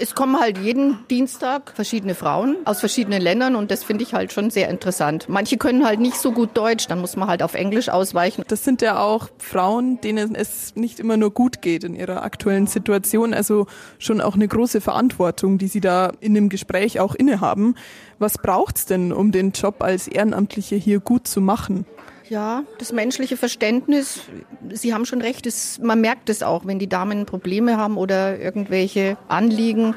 es 0.00 0.14
kommen 0.14 0.40
halt 0.40 0.56
jeden 0.58 1.06
Dienstag 1.08 1.72
verschiedene 1.74 2.14
Frauen 2.14 2.56
aus 2.64 2.80
verschiedenen 2.80 3.20
Ländern 3.20 3.54
und 3.54 3.70
das 3.70 3.84
finde 3.84 4.02
ich 4.02 4.14
halt 4.14 4.32
schon 4.32 4.50
sehr 4.50 4.68
interessant. 4.68 5.28
Manche 5.28 5.58
können 5.58 5.84
halt 5.84 6.00
nicht 6.00 6.16
so 6.16 6.32
gut 6.32 6.56
Deutsch, 6.56 6.86
dann 6.86 7.00
muss 7.00 7.16
man 7.16 7.28
halt 7.28 7.42
auf 7.42 7.54
Englisch 7.54 7.90
ausweichen. 7.90 8.42
Das 8.48 8.64
sind 8.64 8.80
ja 8.80 8.98
auch 9.00 9.28
Frauen, 9.38 10.00
denen 10.00 10.34
es 10.34 10.74
nicht 10.74 11.00
immer 11.00 11.18
nur 11.18 11.32
gut 11.32 11.60
geht 11.60 11.84
in 11.84 11.94
ihrer 11.94 12.22
aktuellen 12.22 12.66
Situation, 12.66 13.34
also 13.34 13.66
schon 13.98 14.20
auch 14.20 14.34
eine 14.34 14.48
große 14.48 14.80
Verantwortung, 14.80 15.58
die 15.58 15.68
sie 15.68 15.80
da 15.80 16.12
in 16.20 16.32
dem 16.34 16.48
Gespräch 16.48 16.98
auch 16.98 17.14
innehaben. 17.14 17.74
Was 18.18 18.38
braucht's 18.38 18.86
denn, 18.86 19.12
um 19.12 19.32
den 19.32 19.52
Job 19.52 19.82
als 19.82 20.08
Ehrenamtliche 20.08 20.76
hier 20.76 21.00
gut 21.00 21.28
zu 21.28 21.40
machen? 21.40 21.84
Ja, 22.30 22.62
das 22.78 22.92
menschliche 22.92 23.36
Verständnis, 23.36 24.20
Sie 24.70 24.94
haben 24.94 25.04
schon 25.04 25.20
recht, 25.20 25.46
es, 25.46 25.80
man 25.80 26.00
merkt 26.00 26.30
es 26.30 26.44
auch, 26.44 26.64
wenn 26.64 26.78
die 26.78 26.88
Damen 26.88 27.26
Probleme 27.26 27.76
haben 27.76 27.96
oder 27.96 28.38
irgendwelche 28.38 29.16
Anliegen. 29.26 29.96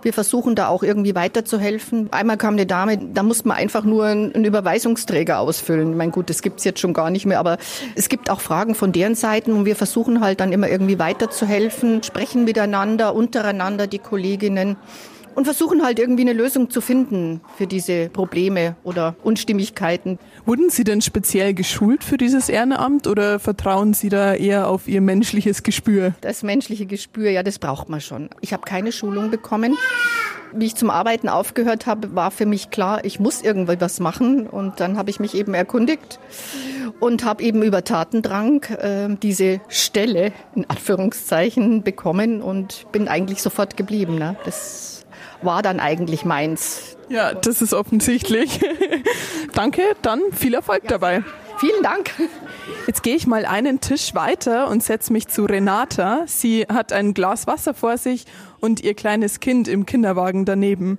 Wir 0.00 0.12
versuchen 0.12 0.54
da 0.54 0.68
auch 0.68 0.84
irgendwie 0.84 1.16
weiterzuhelfen. 1.16 2.08
Einmal 2.12 2.36
kam 2.36 2.54
eine 2.54 2.66
Dame, 2.66 2.98
da 2.98 3.24
muss 3.24 3.44
man 3.44 3.56
einfach 3.56 3.82
nur 3.82 4.06
einen 4.06 4.44
Überweisungsträger 4.44 5.40
ausfüllen. 5.40 5.96
Mein 5.96 6.12
gut, 6.12 6.30
das 6.30 6.40
gibt's 6.40 6.62
jetzt 6.62 6.78
schon 6.78 6.94
gar 6.94 7.10
nicht 7.10 7.26
mehr, 7.26 7.40
aber 7.40 7.58
es 7.96 8.08
gibt 8.08 8.30
auch 8.30 8.40
Fragen 8.40 8.76
von 8.76 8.92
deren 8.92 9.16
Seiten 9.16 9.50
und 9.50 9.64
wir 9.64 9.74
versuchen 9.74 10.20
halt 10.20 10.38
dann 10.38 10.52
immer 10.52 10.68
irgendwie 10.68 11.00
weiterzuhelfen, 11.00 12.04
sprechen 12.04 12.44
miteinander, 12.44 13.12
untereinander, 13.12 13.88
die 13.88 13.98
Kolleginnen 13.98 14.76
und 15.34 15.44
versuchen 15.44 15.84
halt 15.84 15.98
irgendwie 15.98 16.22
eine 16.22 16.32
Lösung 16.32 16.70
zu 16.70 16.80
finden 16.80 17.40
für 17.56 17.66
diese 17.66 18.08
Probleme 18.08 18.76
oder 18.84 19.14
Unstimmigkeiten. 19.22 20.18
Wurden 20.44 20.70
Sie 20.70 20.84
denn 20.84 21.02
speziell 21.02 21.54
geschult 21.54 22.04
für 22.04 22.16
dieses 22.16 22.48
Ehrenamt 22.48 23.06
oder 23.06 23.38
vertrauen 23.38 23.94
Sie 23.94 24.08
da 24.08 24.34
eher 24.34 24.68
auf 24.68 24.88
Ihr 24.88 25.00
menschliches 25.00 25.62
Gespür? 25.62 26.14
Das 26.20 26.42
menschliche 26.42 26.86
Gespür, 26.86 27.30
ja, 27.30 27.42
das 27.42 27.58
braucht 27.58 27.88
man 27.88 28.00
schon. 28.00 28.30
Ich 28.40 28.52
habe 28.52 28.62
keine 28.62 28.92
Schulung 28.92 29.30
bekommen. 29.30 29.76
Wie 30.54 30.66
ich 30.66 30.76
zum 30.76 30.90
Arbeiten 30.90 31.30
aufgehört 31.30 31.86
habe, 31.86 32.14
war 32.14 32.30
für 32.30 32.44
mich 32.44 32.70
klar, 32.70 33.04
ich 33.04 33.18
muss 33.18 33.40
irgendwas 33.40 34.00
machen. 34.00 34.46
Und 34.46 34.80
dann 34.80 34.98
habe 34.98 35.08
ich 35.08 35.18
mich 35.18 35.34
eben 35.34 35.54
erkundigt 35.54 36.18
und 37.00 37.24
habe 37.24 37.42
eben 37.42 37.62
über 37.62 37.84
Tatendrang 37.84 38.62
äh, 38.64 39.16
diese 39.22 39.60
Stelle 39.68 40.32
in 40.54 40.68
Anführungszeichen 40.68 41.82
bekommen 41.82 42.42
und 42.42 42.86
bin 42.92 43.08
eigentlich 43.08 43.40
sofort 43.40 43.78
geblieben. 43.78 44.18
Ne? 44.18 44.36
Das 44.44 44.91
war 45.44 45.62
dann 45.62 45.80
eigentlich 45.80 46.24
meins. 46.24 46.96
Ja, 47.08 47.34
das 47.34 47.62
ist 47.62 47.74
offensichtlich. 47.74 48.60
Danke, 49.54 49.82
dann 50.02 50.20
viel 50.32 50.54
Erfolg 50.54 50.84
ja, 50.84 50.90
dabei. 50.90 51.22
Vielen 51.58 51.82
Dank. 51.82 52.10
Jetzt 52.86 53.02
gehe 53.02 53.14
ich 53.14 53.26
mal 53.26 53.44
einen 53.44 53.80
Tisch 53.80 54.14
weiter 54.14 54.68
und 54.68 54.82
setze 54.82 55.12
mich 55.12 55.28
zu 55.28 55.44
Renata. 55.44 56.24
Sie 56.26 56.62
hat 56.62 56.92
ein 56.92 57.14
Glas 57.14 57.46
Wasser 57.46 57.74
vor 57.74 57.98
sich 57.98 58.24
und 58.60 58.82
ihr 58.82 58.94
kleines 58.94 59.40
Kind 59.40 59.68
im 59.68 59.86
Kinderwagen 59.86 60.44
daneben. 60.44 60.98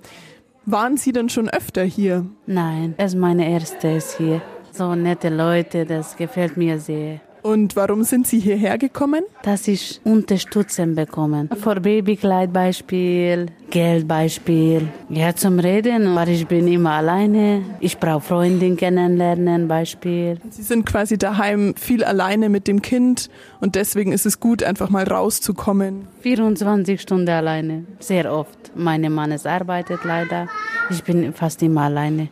Waren 0.66 0.96
Sie 0.96 1.12
denn 1.12 1.28
schon 1.28 1.50
öfter 1.50 1.84
hier? 1.84 2.26
Nein, 2.46 2.94
es 2.98 3.14
ist 3.14 3.20
meine 3.20 3.50
erste 3.50 3.90
ist 3.90 4.18
hier. 4.18 4.42
So 4.72 4.96
nette 4.96 5.30
Leute, 5.30 5.86
das 5.86 6.16
gefällt 6.16 6.56
mir 6.56 6.80
sehr. 6.80 7.20
Und 7.44 7.76
warum 7.76 8.04
sind 8.04 8.26
Sie 8.26 8.40
hierher 8.40 8.78
gekommen? 8.78 9.26
Dass 9.44 9.68
ich 9.68 10.00
Unterstützung 10.06 10.96
bekommen. 10.96 11.50
Für 11.62 11.76
Babykleid 11.76 12.54
Beispiel, 12.54 13.48
Geld 13.70 14.08
Beispiel. 14.08 14.88
Ja, 15.10 15.36
zum 15.36 15.60
Reden, 15.60 16.16
weil 16.16 16.30
ich 16.30 16.48
bin 16.48 16.70
immer 16.70 16.92
alleine. 16.92 17.62
Ich 17.82 17.98
brauche 17.98 18.22
Freundin 18.22 18.78
kennenlernen 18.78 19.68
Beispiel. 19.68 20.40
Sie 20.52 20.62
sind 20.62 20.86
quasi 20.86 21.18
daheim 21.18 21.76
viel 21.76 22.06
alleine 22.06 22.48
mit 22.48 22.66
dem 22.70 22.82
Kind 22.82 23.30
und 23.60 23.76
deswegen 23.76 24.14
ist 24.14 24.26
es 24.26 24.40
gut, 24.40 24.64
einfach 24.64 24.90
mal 24.90 25.04
rauszukommen. 25.04 26.08
24 26.22 27.02
Stunden 27.02 27.30
alleine, 27.30 27.84
sehr 28.00 28.32
oft. 28.32 28.72
Meine 28.74 29.10
Mann 29.10 29.34
arbeitet 29.44 30.06
leider. 30.06 30.48
Ich 30.90 31.04
bin 31.04 31.34
fast 31.34 31.62
immer 31.62 31.82
alleine. 31.84 32.30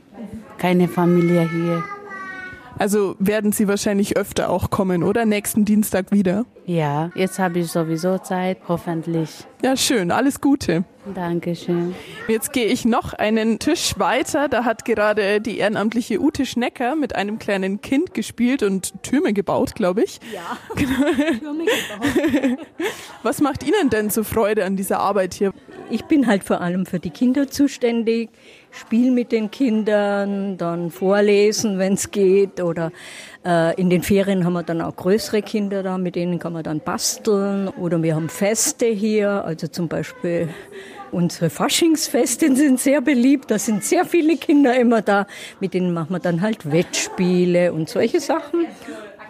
Keine 0.58 0.88
Familie 0.88 1.50
hier. 1.50 1.84
Also 2.82 3.16
werden 3.20 3.52
Sie 3.52 3.68
wahrscheinlich 3.68 4.18
öfter 4.18 4.50
auch 4.50 4.72
kommen, 4.72 5.04
oder? 5.04 5.26
Nächsten 5.26 5.66
Dienstag 5.66 6.12
wieder? 6.12 6.48
Ja, 6.66 7.12
jetzt 7.14 7.38
habe 7.38 7.60
ich 7.60 7.68
sowieso 7.68 8.18
Zeit, 8.18 8.58
hoffentlich. 8.68 9.30
Ja, 9.64 9.78
schön. 9.78 10.10
Alles 10.10 10.42
Gute. 10.42 10.84
Dankeschön. 11.14 11.94
Jetzt 12.28 12.54
gehe 12.54 12.66
ich 12.66 12.84
noch 12.84 13.14
einen 13.14 13.60
Tisch 13.60 14.00
weiter. 14.00 14.48
Da 14.50 14.66
hat 14.66 14.84
gerade 14.84 15.42
die 15.42 15.60
ehrenamtliche 15.60 16.20
Ute 16.20 16.48
Schnecker 16.48 16.96
mit 16.96 17.16
einem 17.16 17.38
kleinen 17.38 17.82
Kind 17.82 18.16
gespielt 18.16 18.64
und 18.64 19.04
Türme 19.04 19.34
gebaut, 19.34 19.76
glaube 19.76 20.02
ich. 20.02 20.20
Ja, 20.34 20.58
Türme 20.76 21.66
gebaut. 21.66 22.58
Was 23.22 23.42
macht 23.42 23.62
Ihnen 23.64 23.92
denn 23.92 24.10
so 24.10 24.24
Freude 24.24 24.66
an 24.66 24.76
dieser 24.76 25.00
Arbeit 25.02 25.36
hier? 25.36 25.54
Ich 25.92 26.06
bin 26.06 26.26
halt 26.26 26.44
vor 26.44 26.62
allem 26.62 26.88
für 26.88 27.00
die 27.00 27.12
Kinder 27.12 27.48
zuständig. 27.48 28.30
Spiel 28.72 29.12
mit 29.12 29.32
den 29.32 29.52
Kindern, 29.52 30.58
dann 30.58 30.92
vorlesen, 30.92 31.78
wenn 31.78 31.94
es 31.94 32.12
geht. 32.12 32.62
Oder 32.62 32.92
äh, 33.46 33.80
in 33.80 33.90
den 33.90 34.02
Ferien 34.02 34.46
haben 34.46 34.54
wir 34.54 34.64
dann 34.64 34.82
auch 34.82 34.96
größere 34.96 35.42
Kinder 35.42 35.84
da, 35.84 35.98
mit 35.98 36.16
denen 36.16 36.40
kann 36.40 36.54
man 36.54 36.64
dann 36.64 36.80
basteln. 36.80 37.68
Oder 37.68 38.02
wir 38.02 38.16
haben 38.16 38.30
Feste 38.30 38.86
hier, 38.88 39.46
also 39.46 39.68
zum 39.68 39.88
Beispiel 39.88 40.50
Unsere 41.12 41.50
Faschingsfeste 41.50 42.56
sind 42.56 42.80
sehr 42.80 43.02
beliebt, 43.02 43.52
da 43.52 43.60
sind 43.60 43.84
sehr 43.84 44.06
viele 44.06 44.38
Kinder 44.38 44.80
immer 44.80 45.02
da. 45.02 45.28
Mit 45.60 45.74
denen 45.74 45.94
machen 45.94 46.12
wir 46.12 46.20
dann 46.20 46.40
halt 46.40 46.72
Wettspiele 46.72 47.74
und 47.74 47.90
solche 47.90 48.22
Sachen. 48.22 48.66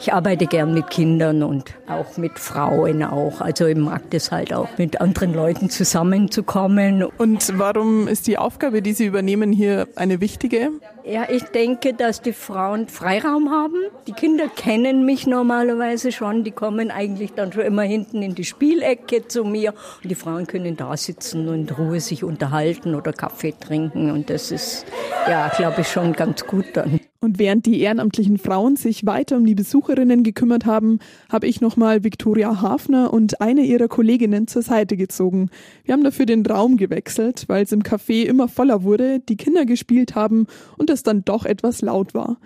Ich 0.02 0.12
arbeite 0.12 0.48
gern 0.48 0.74
mit 0.74 0.90
Kindern 0.90 1.44
und 1.44 1.76
auch 1.88 2.18
mit 2.18 2.40
Frauen 2.40 3.04
auch. 3.04 3.40
Also 3.40 3.68
ich 3.68 3.78
mag 3.78 4.10
das 4.10 4.32
halt 4.32 4.52
auch, 4.52 4.68
mit 4.80 5.00
anderen 5.00 5.32
Leuten 5.32 5.70
zusammenzukommen. 5.70 7.04
Und 7.04 7.60
warum 7.60 8.08
ist 8.08 8.26
die 8.26 8.40
Aufgabe, 8.40 8.82
die 8.82 8.94
Sie 8.94 9.06
übernehmen, 9.06 9.52
hier 9.52 9.88
eine 9.96 10.20
wichtige? 10.20 10.72
Ja, 11.06 11.28
ich 11.30 11.44
denke, 11.44 11.94
dass 11.94 12.20
die 12.20 12.34
Frauen 12.34 12.88
Freiraum 12.88 13.52
haben. 13.52 13.76
Die 14.08 14.14
Kinder 14.14 14.48
kennen 14.48 15.06
mich 15.06 15.28
normalerweise 15.28 16.12
schon. 16.12 16.44
Die 16.44 16.52
kommen 16.52 16.90
eigentlich 16.90 17.34
dann 17.34 17.54
schon 17.54 17.62
immer 17.62 17.84
hinten 17.84 18.24
in 18.24 18.34
die 18.34 18.46
Spielecke 18.46 19.28
zu 19.28 19.44
mir. 19.44 19.76
Und 20.02 20.10
die 20.10 20.16
Frauen 20.16 20.48
können 20.48 20.76
da 20.76 20.98
sitzen 20.98 21.48
und 21.48 21.70
in 21.70 21.76
Ruhe 21.76 22.00
sich 22.00 22.24
unterhalten 22.24 22.96
oder 22.96 23.14
Kaffee 23.14 23.54
trinken. 23.54 24.10
Und 24.10 24.32
das 24.32 24.50
ist, 24.50 24.84
ja, 25.30 25.50
glaube 25.50 25.82
ich, 25.82 25.90
schon 25.90 26.14
ganz 26.14 26.44
gut 26.48 26.66
dann. 26.74 27.00
Und 27.24 27.38
während 27.38 27.68
die 27.68 27.80
ehrenamtlichen 27.80 28.40
Frauen 28.40 28.76
sich 28.78 29.06
weiter 29.06 29.38
um 29.38 29.46
die 29.46 29.54
Besucherinnen 29.54 30.24
gekümmert 30.24 30.66
haben, 30.66 30.98
habe 31.30 31.46
ich 31.46 31.62
nochmal 31.62 32.04
Viktoria 32.04 32.64
Hafner 32.64 33.14
und 33.14 33.42
eine 33.42 33.62
ihrer 33.62 33.88
Kolleginnen 33.88 34.48
zur 34.48 34.64
Seite 34.64 34.98
gezogen. 34.98 35.52
Wir 35.84 35.94
haben 35.94 36.04
dafür 36.04 36.26
den 36.26 36.44
Raum 36.44 36.78
gewechselt, 36.78 37.44
weil 37.46 37.64
es 37.64 37.72
im 37.72 37.84
Café 37.84 38.24
immer 38.24 38.48
voller 38.48 38.82
wurde, 38.82 39.20
die 39.20 39.38
Kinder 39.38 39.66
gespielt 39.66 40.16
haben 40.16 40.48
und 40.80 40.90
es 40.90 41.04
dann 41.04 41.24
doch 41.24 41.46
etwas 41.46 41.84
laut 41.84 42.16
war. 42.16 42.38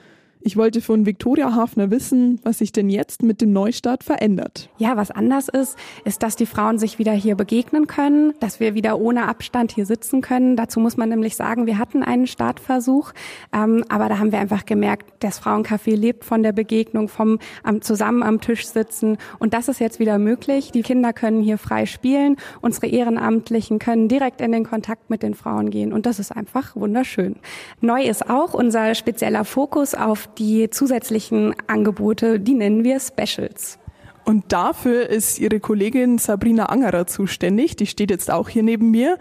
Ich 0.48 0.58
wollte 0.58 0.80
von 0.80 1.08
Viktoria 1.08 1.56
Hafner 1.56 1.90
wissen, 1.90 2.40
was 2.44 2.60
sich 2.60 2.72
denn 2.72 2.88
jetzt 2.88 3.24
mit 3.24 3.42
dem 3.42 3.52
Neustart 3.52 4.04
verändert. 4.04 4.70
Ja, 4.78 4.96
was 4.96 5.10
anders 5.10 5.50
ist, 5.50 5.76
ist, 6.04 6.22
dass 6.22 6.36
die 6.36 6.46
Frauen 6.46 6.78
sich 6.78 7.00
wieder 7.00 7.14
hier 7.14 7.34
begegnen 7.34 7.88
können, 7.88 8.36
dass 8.42 8.60
wir 8.60 8.76
wieder 8.76 9.00
ohne 9.00 9.28
Abstand 9.28 9.72
hier 9.72 9.88
sitzen 9.88 10.22
können. 10.22 10.56
Dazu 10.56 10.80
muss 10.80 10.98
man 10.98 11.10
nämlich 11.10 11.36
sagen, 11.36 11.66
wir 11.66 11.80
hatten 11.80 12.04
einen 12.04 12.28
Startversuch, 12.28 13.12
ähm, 13.54 13.84
aber 13.90 14.08
da 14.08 14.20
haben 14.20 14.32
wir 14.32 14.38
einfach 14.38 14.68
gemerkt, 14.68 15.12
das 15.24 15.42
Frauencafé 15.42 15.96
lebt 15.96 16.24
von 16.24 16.44
der 16.44 16.52
Begegnung, 16.52 17.08
vom 17.08 17.40
am, 17.64 17.82
zusammen 17.82 18.22
am 18.22 18.40
Tisch 18.40 18.68
sitzen 18.68 19.18
und 19.40 19.56
das 19.56 19.68
ist 19.68 19.80
jetzt 19.80 19.98
wieder 19.98 20.20
möglich. 20.20 20.72
Die 20.72 20.84
Kinder 20.84 21.12
können 21.12 21.42
hier 21.42 21.58
frei 21.58 21.88
spielen, 21.88 22.36
unsere 22.62 22.86
Ehrenamtlichen 22.86 23.80
können 23.80 24.10
direkt 24.10 24.42
in 24.42 24.52
den 24.52 24.64
Kontakt 24.64 25.10
mit 25.10 25.24
den 25.24 25.34
Frauen 25.34 25.72
gehen 25.72 25.92
und 25.92 26.06
das 26.06 26.20
ist 26.20 26.32
einfach 26.32 26.76
wunderschön. 26.76 27.38
Neu 27.82 28.04
ist 28.04 28.30
auch 28.30 28.54
unser 28.54 28.94
spezieller 28.94 29.44
Fokus 29.44 29.96
auf 29.96 30.30
die 30.36 30.70
zusätzlichen 30.70 31.56
Angebote, 31.68 32.40
die 32.40 32.54
nennen 32.54 32.84
wir 32.84 33.00
Specials. 33.00 33.80
Und 34.26 34.52
dafür 34.52 35.08
ist 35.08 35.40
Ihre 35.40 35.60
Kollegin 35.60 36.18
Sabrina 36.18 36.66
Angerer 36.66 37.06
zuständig. 37.06 37.76
Die 37.76 37.86
steht 37.86 38.10
jetzt 38.10 38.32
auch 38.32 38.50
hier 38.50 38.64
neben 38.64 38.90
mir. 38.90 39.20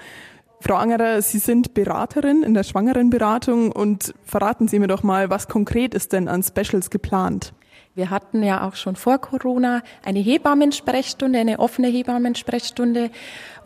Frau 0.61 0.76
Angerer, 0.76 1.21
Sie 1.21 1.38
sind 1.38 1.75
Beraterin 1.75 2.42
in 2.42 2.54
der 2.54 2.62
Schwangerenberatung 2.62 3.71
und 3.71 4.14
verraten 4.25 4.66
Sie 4.66 4.78
mir 4.78 4.87
doch 4.87 5.02
mal, 5.02 5.28
was 5.28 5.47
konkret 5.47 5.92
ist 5.92 6.14
denn 6.14 6.26
an 6.26 6.42
Specials 6.42 6.88
geplant? 6.88 7.52
Wir 7.96 8.10
hatten 8.10 8.42
ja 8.42 8.66
auch 8.66 8.74
schon 8.74 8.96
vor 8.96 9.18
Corona 9.18 9.82
eine 10.04 10.18
Hebammensprechstunde, 10.18 11.38
eine 11.38 11.60
offene 11.60 11.88
Hebammensprechstunde 11.88 13.10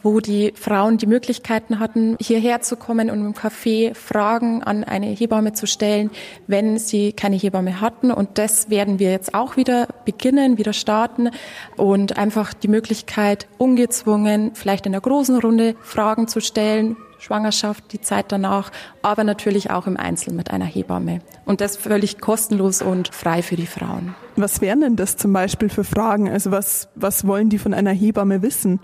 wo 0.02 0.20
die 0.20 0.52
Frauen 0.54 0.98
die 0.98 1.06
Möglichkeiten 1.06 1.78
hatten, 1.78 2.16
hierher 2.20 2.60
zu 2.60 2.76
kommen 2.76 3.10
und 3.10 3.20
im 3.20 3.34
Café 3.34 3.94
Fragen 3.94 4.62
an 4.62 4.84
eine 4.84 5.06
Hebamme 5.06 5.52
zu 5.52 5.66
stellen, 5.66 6.10
wenn 6.46 6.78
sie 6.78 7.12
keine 7.12 7.36
Hebamme 7.36 7.80
hatten. 7.80 8.10
Und 8.10 8.38
das 8.38 8.70
werden 8.70 8.98
wir 8.98 9.10
jetzt 9.10 9.34
auch 9.34 9.56
wieder 9.56 9.88
beginnen, 10.04 10.58
wieder 10.58 10.72
starten 10.72 11.30
und 11.76 12.16
einfach 12.16 12.54
die 12.54 12.68
Möglichkeit, 12.68 13.46
ungezwungen, 13.58 14.52
vielleicht 14.54 14.86
in 14.86 14.92
der 14.92 15.00
großen 15.00 15.38
Runde 15.38 15.74
Fragen 15.82 16.28
zu 16.28 16.40
stellen, 16.40 16.96
Schwangerschaft, 17.18 17.92
die 17.92 18.00
Zeit 18.00 18.32
danach, 18.32 18.70
aber 19.02 19.24
natürlich 19.24 19.70
auch 19.70 19.86
im 19.86 19.96
Einzel 19.96 20.32
mit 20.32 20.50
einer 20.50 20.64
Hebamme. 20.64 21.20
Und 21.44 21.60
das 21.60 21.76
völlig 21.76 22.20
kostenlos 22.20 22.82
und 22.82 23.14
frei 23.14 23.42
für 23.42 23.56
die 23.56 23.66
Frauen. 23.66 24.14
Was 24.36 24.60
wären 24.60 24.80
denn 24.80 24.96
das 24.96 25.16
zum 25.16 25.32
Beispiel 25.32 25.68
für 25.68 25.84
Fragen? 25.84 26.30
Also 26.30 26.50
was, 26.50 26.88
was 26.94 27.26
wollen 27.26 27.48
die 27.48 27.58
von 27.58 27.74
einer 27.74 27.92
Hebamme 27.92 28.42
wissen? 28.42 28.80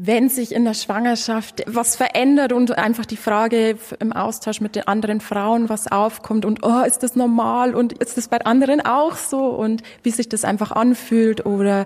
wenn 0.00 0.28
sich 0.28 0.54
in 0.54 0.64
der 0.64 0.74
Schwangerschaft 0.74 1.64
was 1.66 1.96
verändert 1.96 2.52
und 2.52 2.78
einfach 2.78 3.04
die 3.04 3.16
Frage 3.16 3.76
im 3.98 4.12
Austausch 4.12 4.60
mit 4.60 4.76
den 4.76 4.86
anderen 4.86 5.20
Frauen 5.20 5.68
was 5.68 5.90
aufkommt 5.90 6.44
und 6.44 6.64
oh, 6.64 6.84
ist 6.86 7.02
das 7.02 7.16
normal 7.16 7.74
und 7.74 7.94
ist 7.94 8.16
das 8.16 8.28
bei 8.28 8.40
anderen 8.42 8.80
auch 8.80 9.16
so 9.16 9.46
und 9.46 9.82
wie 10.04 10.12
sich 10.12 10.28
das 10.28 10.44
einfach 10.44 10.70
anfühlt 10.70 11.44
oder 11.44 11.84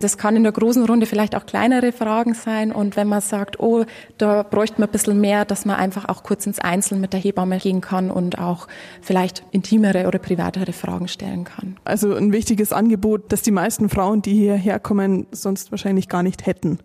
das 0.00 0.18
kann 0.18 0.36
in 0.36 0.42
der 0.42 0.52
großen 0.52 0.84
Runde 0.84 1.06
vielleicht 1.06 1.34
auch 1.34 1.46
kleinere 1.46 1.92
Fragen 1.92 2.34
sein. 2.34 2.72
Und 2.72 2.96
wenn 2.96 3.08
man 3.08 3.20
sagt, 3.20 3.60
oh, 3.60 3.84
da 4.16 4.42
bräuchte 4.42 4.80
man 4.80 4.88
ein 4.88 4.92
bisschen 4.92 5.20
mehr, 5.20 5.44
dass 5.44 5.64
man 5.64 5.76
einfach 5.76 6.08
auch 6.08 6.22
kurz 6.22 6.46
ins 6.46 6.58
Einzelne 6.58 7.00
mit 7.00 7.12
der 7.12 7.20
Hebamme 7.20 7.58
gehen 7.58 7.80
kann 7.80 8.10
und 8.10 8.38
auch 8.38 8.68
vielleicht 9.00 9.42
intimere 9.50 10.06
oder 10.06 10.18
privatere 10.18 10.72
Fragen 10.72 11.08
stellen 11.08 11.44
kann. 11.44 11.76
Also 11.84 12.14
ein 12.14 12.32
wichtiges 12.32 12.72
Angebot, 12.72 13.32
das 13.32 13.42
die 13.42 13.50
meisten 13.50 13.88
Frauen, 13.88 14.22
die 14.22 14.34
hierher 14.34 14.78
kommen, 14.78 15.26
sonst 15.32 15.70
wahrscheinlich 15.70 16.08
gar 16.08 16.22
nicht 16.22 16.46
hätten. 16.46 16.78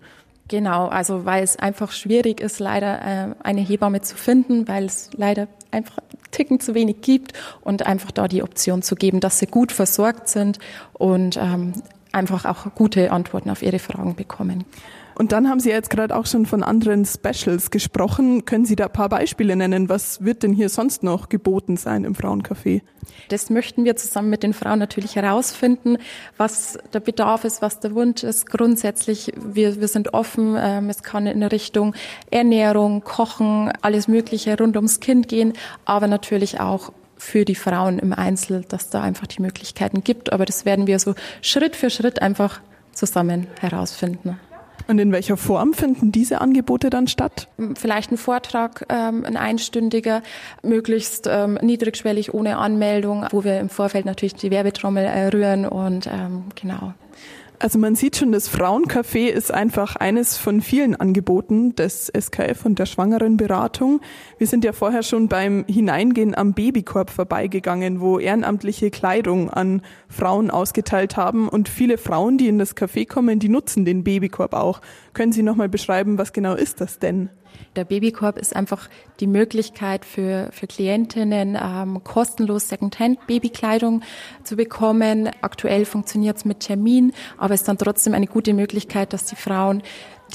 Genau, 0.49 0.87
also 0.87 1.25
weil 1.25 1.43
es 1.43 1.57
einfach 1.57 1.91
schwierig 1.91 2.41
ist, 2.41 2.59
leider 2.59 3.01
äh, 3.01 3.35
eine 3.43 3.61
Hebamme 3.61 4.01
zu 4.01 4.17
finden, 4.17 4.67
weil 4.67 4.85
es 4.85 5.09
leider 5.15 5.47
einfach 5.71 5.99
Ticken 6.31 6.59
zu 6.59 6.75
wenig 6.75 7.01
gibt 7.01 7.33
und 7.61 7.85
einfach 7.85 8.11
da 8.11 8.27
die 8.27 8.43
Option 8.43 8.81
zu 8.81 8.95
geben, 8.95 9.21
dass 9.21 9.39
sie 9.39 9.47
gut 9.47 9.71
versorgt 9.71 10.27
sind 10.27 10.59
und 10.93 11.37
ähm, 11.37 11.73
einfach 12.13 12.45
auch 12.45 12.73
gute 12.75 13.11
Antworten 13.11 13.49
auf 13.49 13.61
ihre 13.61 13.79
Fragen 13.79 14.15
bekommen. 14.15 14.65
Und 15.15 15.31
dann 15.31 15.47
haben 15.47 15.59
Sie 15.59 15.69
jetzt 15.69 15.89
gerade 15.89 16.15
auch 16.15 16.25
schon 16.25 16.45
von 16.45 16.63
anderen 16.63 17.05
Specials 17.05 17.69
gesprochen. 17.69 18.45
Können 18.45 18.65
Sie 18.65 18.75
da 18.75 18.85
ein 18.85 18.93
paar 18.93 19.09
Beispiele 19.09 19.55
nennen? 19.55 19.89
Was 19.89 20.23
wird 20.23 20.43
denn 20.43 20.53
hier 20.53 20.69
sonst 20.69 21.03
noch 21.03 21.29
geboten 21.29 21.77
sein 21.77 22.03
im 22.03 22.15
Frauencafé? 22.15 22.81
Das 23.29 23.49
möchten 23.49 23.85
wir 23.85 23.95
zusammen 23.95 24.29
mit 24.29 24.43
den 24.43 24.53
Frauen 24.53 24.79
natürlich 24.79 25.15
herausfinden, 25.15 25.97
was 26.37 26.79
der 26.93 26.99
Bedarf 26.99 27.43
ist, 27.43 27.61
was 27.61 27.79
der 27.79 27.93
Wunsch 27.93 28.23
ist. 28.23 28.47
Grundsätzlich, 28.47 29.31
wir, 29.37 29.79
wir 29.79 29.87
sind 29.87 30.13
offen. 30.13 30.55
Ähm, 30.57 30.89
es 30.89 31.03
kann 31.03 31.27
in 31.27 31.43
Richtung 31.43 31.93
Ernährung, 32.31 33.03
Kochen, 33.03 33.71
alles 33.81 34.07
Mögliche 34.07 34.57
rund 34.57 34.75
ums 34.75 34.99
Kind 34.99 35.27
gehen, 35.27 35.53
aber 35.85 36.07
natürlich 36.07 36.59
auch 36.59 36.91
für 37.23 37.45
die 37.45 37.55
Frauen 37.55 37.99
im 37.99 38.13
Einzel, 38.13 38.65
dass 38.67 38.89
da 38.89 39.01
einfach 39.01 39.27
die 39.27 39.41
Möglichkeiten 39.41 40.03
gibt. 40.03 40.33
Aber 40.33 40.45
das 40.45 40.65
werden 40.65 40.87
wir 40.87 40.99
so 40.99 41.15
Schritt 41.41 41.75
für 41.75 41.89
Schritt 41.89 42.21
einfach 42.21 42.59
zusammen 42.91 43.47
herausfinden. 43.59 44.39
Und 44.87 44.99
in 44.99 45.13
welcher 45.13 45.37
Form 45.37 45.73
finden 45.73 46.11
diese 46.11 46.41
Angebote 46.41 46.89
dann 46.89 47.07
statt? 47.07 47.47
Vielleicht 47.75 48.11
ein 48.11 48.17
Vortrag, 48.17 48.85
ähm, 48.89 49.23
ein 49.25 49.37
einstündiger, 49.37 50.21
möglichst 50.61 51.27
ähm, 51.31 51.57
niedrigschwellig, 51.61 52.33
ohne 52.33 52.57
Anmeldung, 52.57 53.25
wo 53.31 53.45
wir 53.45 53.61
im 53.61 53.69
Vorfeld 53.69 54.05
natürlich 54.05 54.35
die 54.35 54.51
Werbetrommel 54.51 55.05
äh, 55.05 55.27
rühren 55.27 55.65
und 55.65 56.07
ähm, 56.07 56.45
genau. 56.55 56.93
Also 57.59 57.79
man 57.79 57.95
sieht 57.95 58.17
schon, 58.17 58.31
das 58.31 58.49
Frauencafé 58.49 59.27
ist 59.27 59.53
einfach 59.53 59.95
eines 59.95 60.37
von 60.37 60.61
vielen 60.61 60.95
Angeboten 60.95 61.75
des 61.75 62.11
SKF 62.13 62.65
und 62.65 62.77
der 62.77 62.85
Schwangerenberatung. 62.85 64.01
Wir 64.37 64.47
sind 64.47 64.65
ja 64.65 64.73
vorher 64.73 65.03
schon 65.03 65.29
beim 65.29 65.63
Hineingehen 65.67 66.35
am 66.35 66.53
Babykorb 66.53 67.09
vorbeigegangen, 67.09 68.01
wo 68.01 68.19
ehrenamtliche 68.19 68.91
Kleidung 68.91 69.49
an 69.49 69.81
Frauen 70.09 70.51
ausgeteilt 70.51 71.15
haben 71.15 71.47
und 71.47 71.69
viele 71.69 71.97
Frauen, 71.97 72.37
die 72.37 72.47
in 72.47 72.59
das 72.59 72.75
Café 72.75 73.07
kommen, 73.07 73.39
die 73.39 73.49
nutzen 73.49 73.85
den 73.85 74.03
Babykorb 74.03 74.53
auch. 74.53 74.81
Können 75.13 75.31
Sie 75.31 75.43
noch 75.43 75.55
mal 75.55 75.69
beschreiben, 75.69 76.17
was 76.17 76.33
genau 76.33 76.55
ist 76.55 76.81
das 76.81 76.99
denn? 76.99 77.29
Der 77.75 77.85
Babykorb 77.85 78.37
ist 78.37 78.55
einfach 78.55 78.89
die 79.19 79.27
Möglichkeit 79.27 80.05
für, 80.05 80.49
für 80.51 80.67
Klientinnen, 80.67 81.57
ähm, 81.61 82.03
kostenlos 82.03 82.69
Secondhand-Babykleidung 82.69 84.01
zu 84.43 84.55
bekommen. 84.55 85.29
Aktuell 85.41 85.85
funktioniert 85.85 86.37
es 86.37 86.45
mit 86.45 86.59
Termin, 86.59 87.13
aber 87.37 87.53
es 87.53 87.61
ist 87.61 87.67
dann 87.67 87.77
trotzdem 87.77 88.13
eine 88.13 88.27
gute 88.27 88.53
Möglichkeit, 88.53 89.13
dass 89.13 89.25
die 89.25 89.35
Frauen 89.35 89.81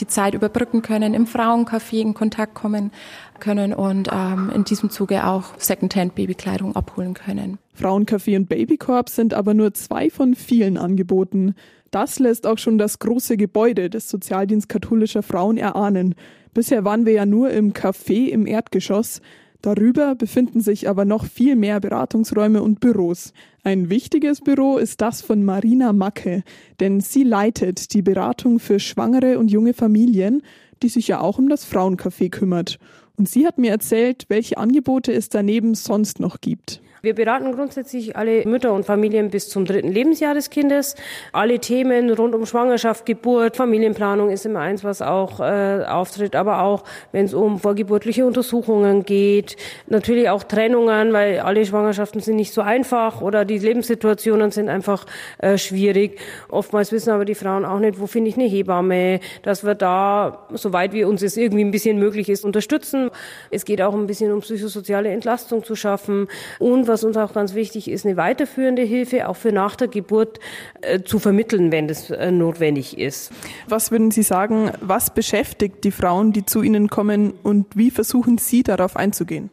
die 0.00 0.06
Zeit 0.06 0.34
überbrücken 0.34 0.82
können, 0.82 1.14
im 1.14 1.26
Frauencafé 1.26 2.00
in 2.00 2.14
Kontakt 2.14 2.54
kommen 2.54 2.92
können 3.40 3.72
und 3.72 4.08
ähm, 4.12 4.50
in 4.54 4.64
diesem 4.64 4.90
Zuge 4.90 5.26
auch 5.26 5.58
Secondhand-Babykleidung 5.58 6.76
abholen 6.76 7.14
können. 7.14 7.58
Frauencafé 7.75 8.37
und 8.37 8.48
Babykorb 8.48 9.08
sind 9.08 9.34
aber 9.34 9.54
nur 9.54 9.75
zwei 9.75 10.10
von 10.10 10.34
vielen 10.34 10.76
Angeboten. 10.76 11.54
Das 11.90 12.18
lässt 12.18 12.46
auch 12.46 12.58
schon 12.58 12.78
das 12.78 12.98
große 12.98 13.37
Gebäude 13.37 13.88
des 13.88 14.08
Sozialdienst 14.08 14.68
katholischer 14.68 15.22
Frauen 15.22 15.56
erahnen. 15.56 16.14
Bisher 16.58 16.84
waren 16.84 17.06
wir 17.06 17.12
ja 17.12 17.24
nur 17.24 17.50
im 17.50 17.72
Café 17.72 18.30
im 18.30 18.44
Erdgeschoss. 18.44 19.20
Darüber 19.62 20.16
befinden 20.16 20.60
sich 20.60 20.88
aber 20.88 21.04
noch 21.04 21.24
viel 21.24 21.54
mehr 21.54 21.78
Beratungsräume 21.78 22.64
und 22.64 22.80
Büros. 22.80 23.32
Ein 23.62 23.90
wichtiges 23.90 24.40
Büro 24.40 24.76
ist 24.76 25.00
das 25.00 25.22
von 25.22 25.44
Marina 25.44 25.92
Macke, 25.92 26.42
denn 26.80 26.98
sie 26.98 27.22
leitet 27.22 27.94
die 27.94 28.02
Beratung 28.02 28.58
für 28.58 28.80
schwangere 28.80 29.38
und 29.38 29.52
junge 29.52 29.72
Familien, 29.72 30.42
die 30.82 30.88
sich 30.88 31.06
ja 31.06 31.20
auch 31.20 31.38
um 31.38 31.48
das 31.48 31.64
Frauencafé 31.64 32.28
kümmert. 32.28 32.80
Und 33.16 33.28
sie 33.28 33.46
hat 33.46 33.58
mir 33.58 33.70
erzählt, 33.70 34.24
welche 34.26 34.58
Angebote 34.58 35.12
es 35.12 35.28
daneben 35.28 35.76
sonst 35.76 36.18
noch 36.18 36.40
gibt. 36.40 36.82
Wir 37.00 37.14
beraten 37.14 37.52
grundsätzlich 37.52 38.17
alle 38.17 38.45
Mütter 38.45 38.73
und 38.73 38.85
Familien 38.85 39.31
bis 39.31 39.49
zum 39.49 39.64
dritten 39.64 39.93
Lebensjahr 39.93 40.35
des 40.35 40.50
Kindes. 40.50 40.97
Alle 41.33 41.61
Themen 41.61 42.11
rund 42.11 42.35
um 42.35 42.45
Schwangerschaft, 42.45 43.07
Geburt, 43.07 43.57
Familienplanung 43.57 44.31
ist 44.31 44.45
immer 44.45 44.61
eins, 44.61 44.83
was 44.83 45.00
auch 45.00 45.38
äh, 45.38 45.85
auftritt, 45.85 46.35
aber 46.35 46.62
auch 46.62 46.83
wenn 47.12 47.26
es 47.26 47.35
um 47.35 47.61
vorgeburtliche 47.61 48.26
Untersuchungen 48.26 49.05
geht, 49.05 49.55
natürlich 49.87 50.28
auch 50.28 50.43
Trennungen, 50.43 51.12
weil 51.12 51.38
alle 51.38 51.64
Schwangerschaften 51.64 52.21
sind 52.21 52.35
nicht 52.35 52.52
so 52.52 52.62
einfach 52.62 53.21
oder 53.21 53.45
die 53.45 53.59
Lebenssituationen 53.59 54.50
sind 54.50 54.69
einfach 54.69 55.07
äh, 55.38 55.57
schwierig. 55.57 56.19
Oftmals 56.49 56.90
wissen 56.90 57.11
aber 57.11 57.25
die 57.25 57.37
Frauen 57.37 57.64
auch 57.64 57.78
nicht, 57.78 58.00
wo 58.00 58.09
finde 58.09 58.31
ich 58.31 58.37
eine 58.37 58.47
Hebamme, 58.47 59.21
dass 59.43 59.64
wir 59.64 59.76
da, 59.76 60.49
soweit 60.52 60.93
wie 60.93 61.05
uns 61.05 61.23
es 61.23 61.37
irgendwie 61.37 61.64
ein 61.64 61.71
bisschen 61.71 62.00
möglich 62.00 62.28
ist, 62.28 62.45
unterstützen. 62.45 63.11
Es 63.52 63.64
geht 63.64 63.83
auch 63.83 63.95
ein 63.95 64.09
bisschen 64.09 64.33
um 64.33 64.40
psychosoziale 64.40 65.11
Entlastung 65.11 65.62
zu 65.62 65.76
schaffen 65.76 66.26
und 66.59 66.88
was 66.88 67.04
uns 67.04 67.16
auch 67.16 67.33
ganz 67.33 67.54
wichtig 67.54 67.90
ist, 67.90 68.04
eine 68.04 68.16
weiterführende 68.16 68.83
Hilfe 68.83 69.28
auch 69.28 69.37
für 69.37 69.52
nach 69.52 69.76
der 69.76 69.88
Geburt 69.88 70.40
äh, 70.80 71.02
zu 71.02 71.18
vermitteln, 71.18 71.71
wenn 71.71 71.88
das 71.88 72.11
äh, 72.11 72.30
notwendig 72.30 72.99
ist. 72.99 73.30
Was 73.68 73.90
würden 73.90 74.11
Sie 74.11 74.23
sagen, 74.23 74.73
was 74.80 75.11
beschäftigt 75.11 75.85
die 75.85 75.90
Frauen, 75.90 76.33
die 76.33 76.45
zu 76.45 76.62
Ihnen 76.62 76.88
kommen 76.88 77.35
und 77.42 77.76
wie 77.76 77.90
versuchen 77.90 78.38
Sie 78.38 78.62
darauf 78.62 78.97
einzugehen? 78.97 79.50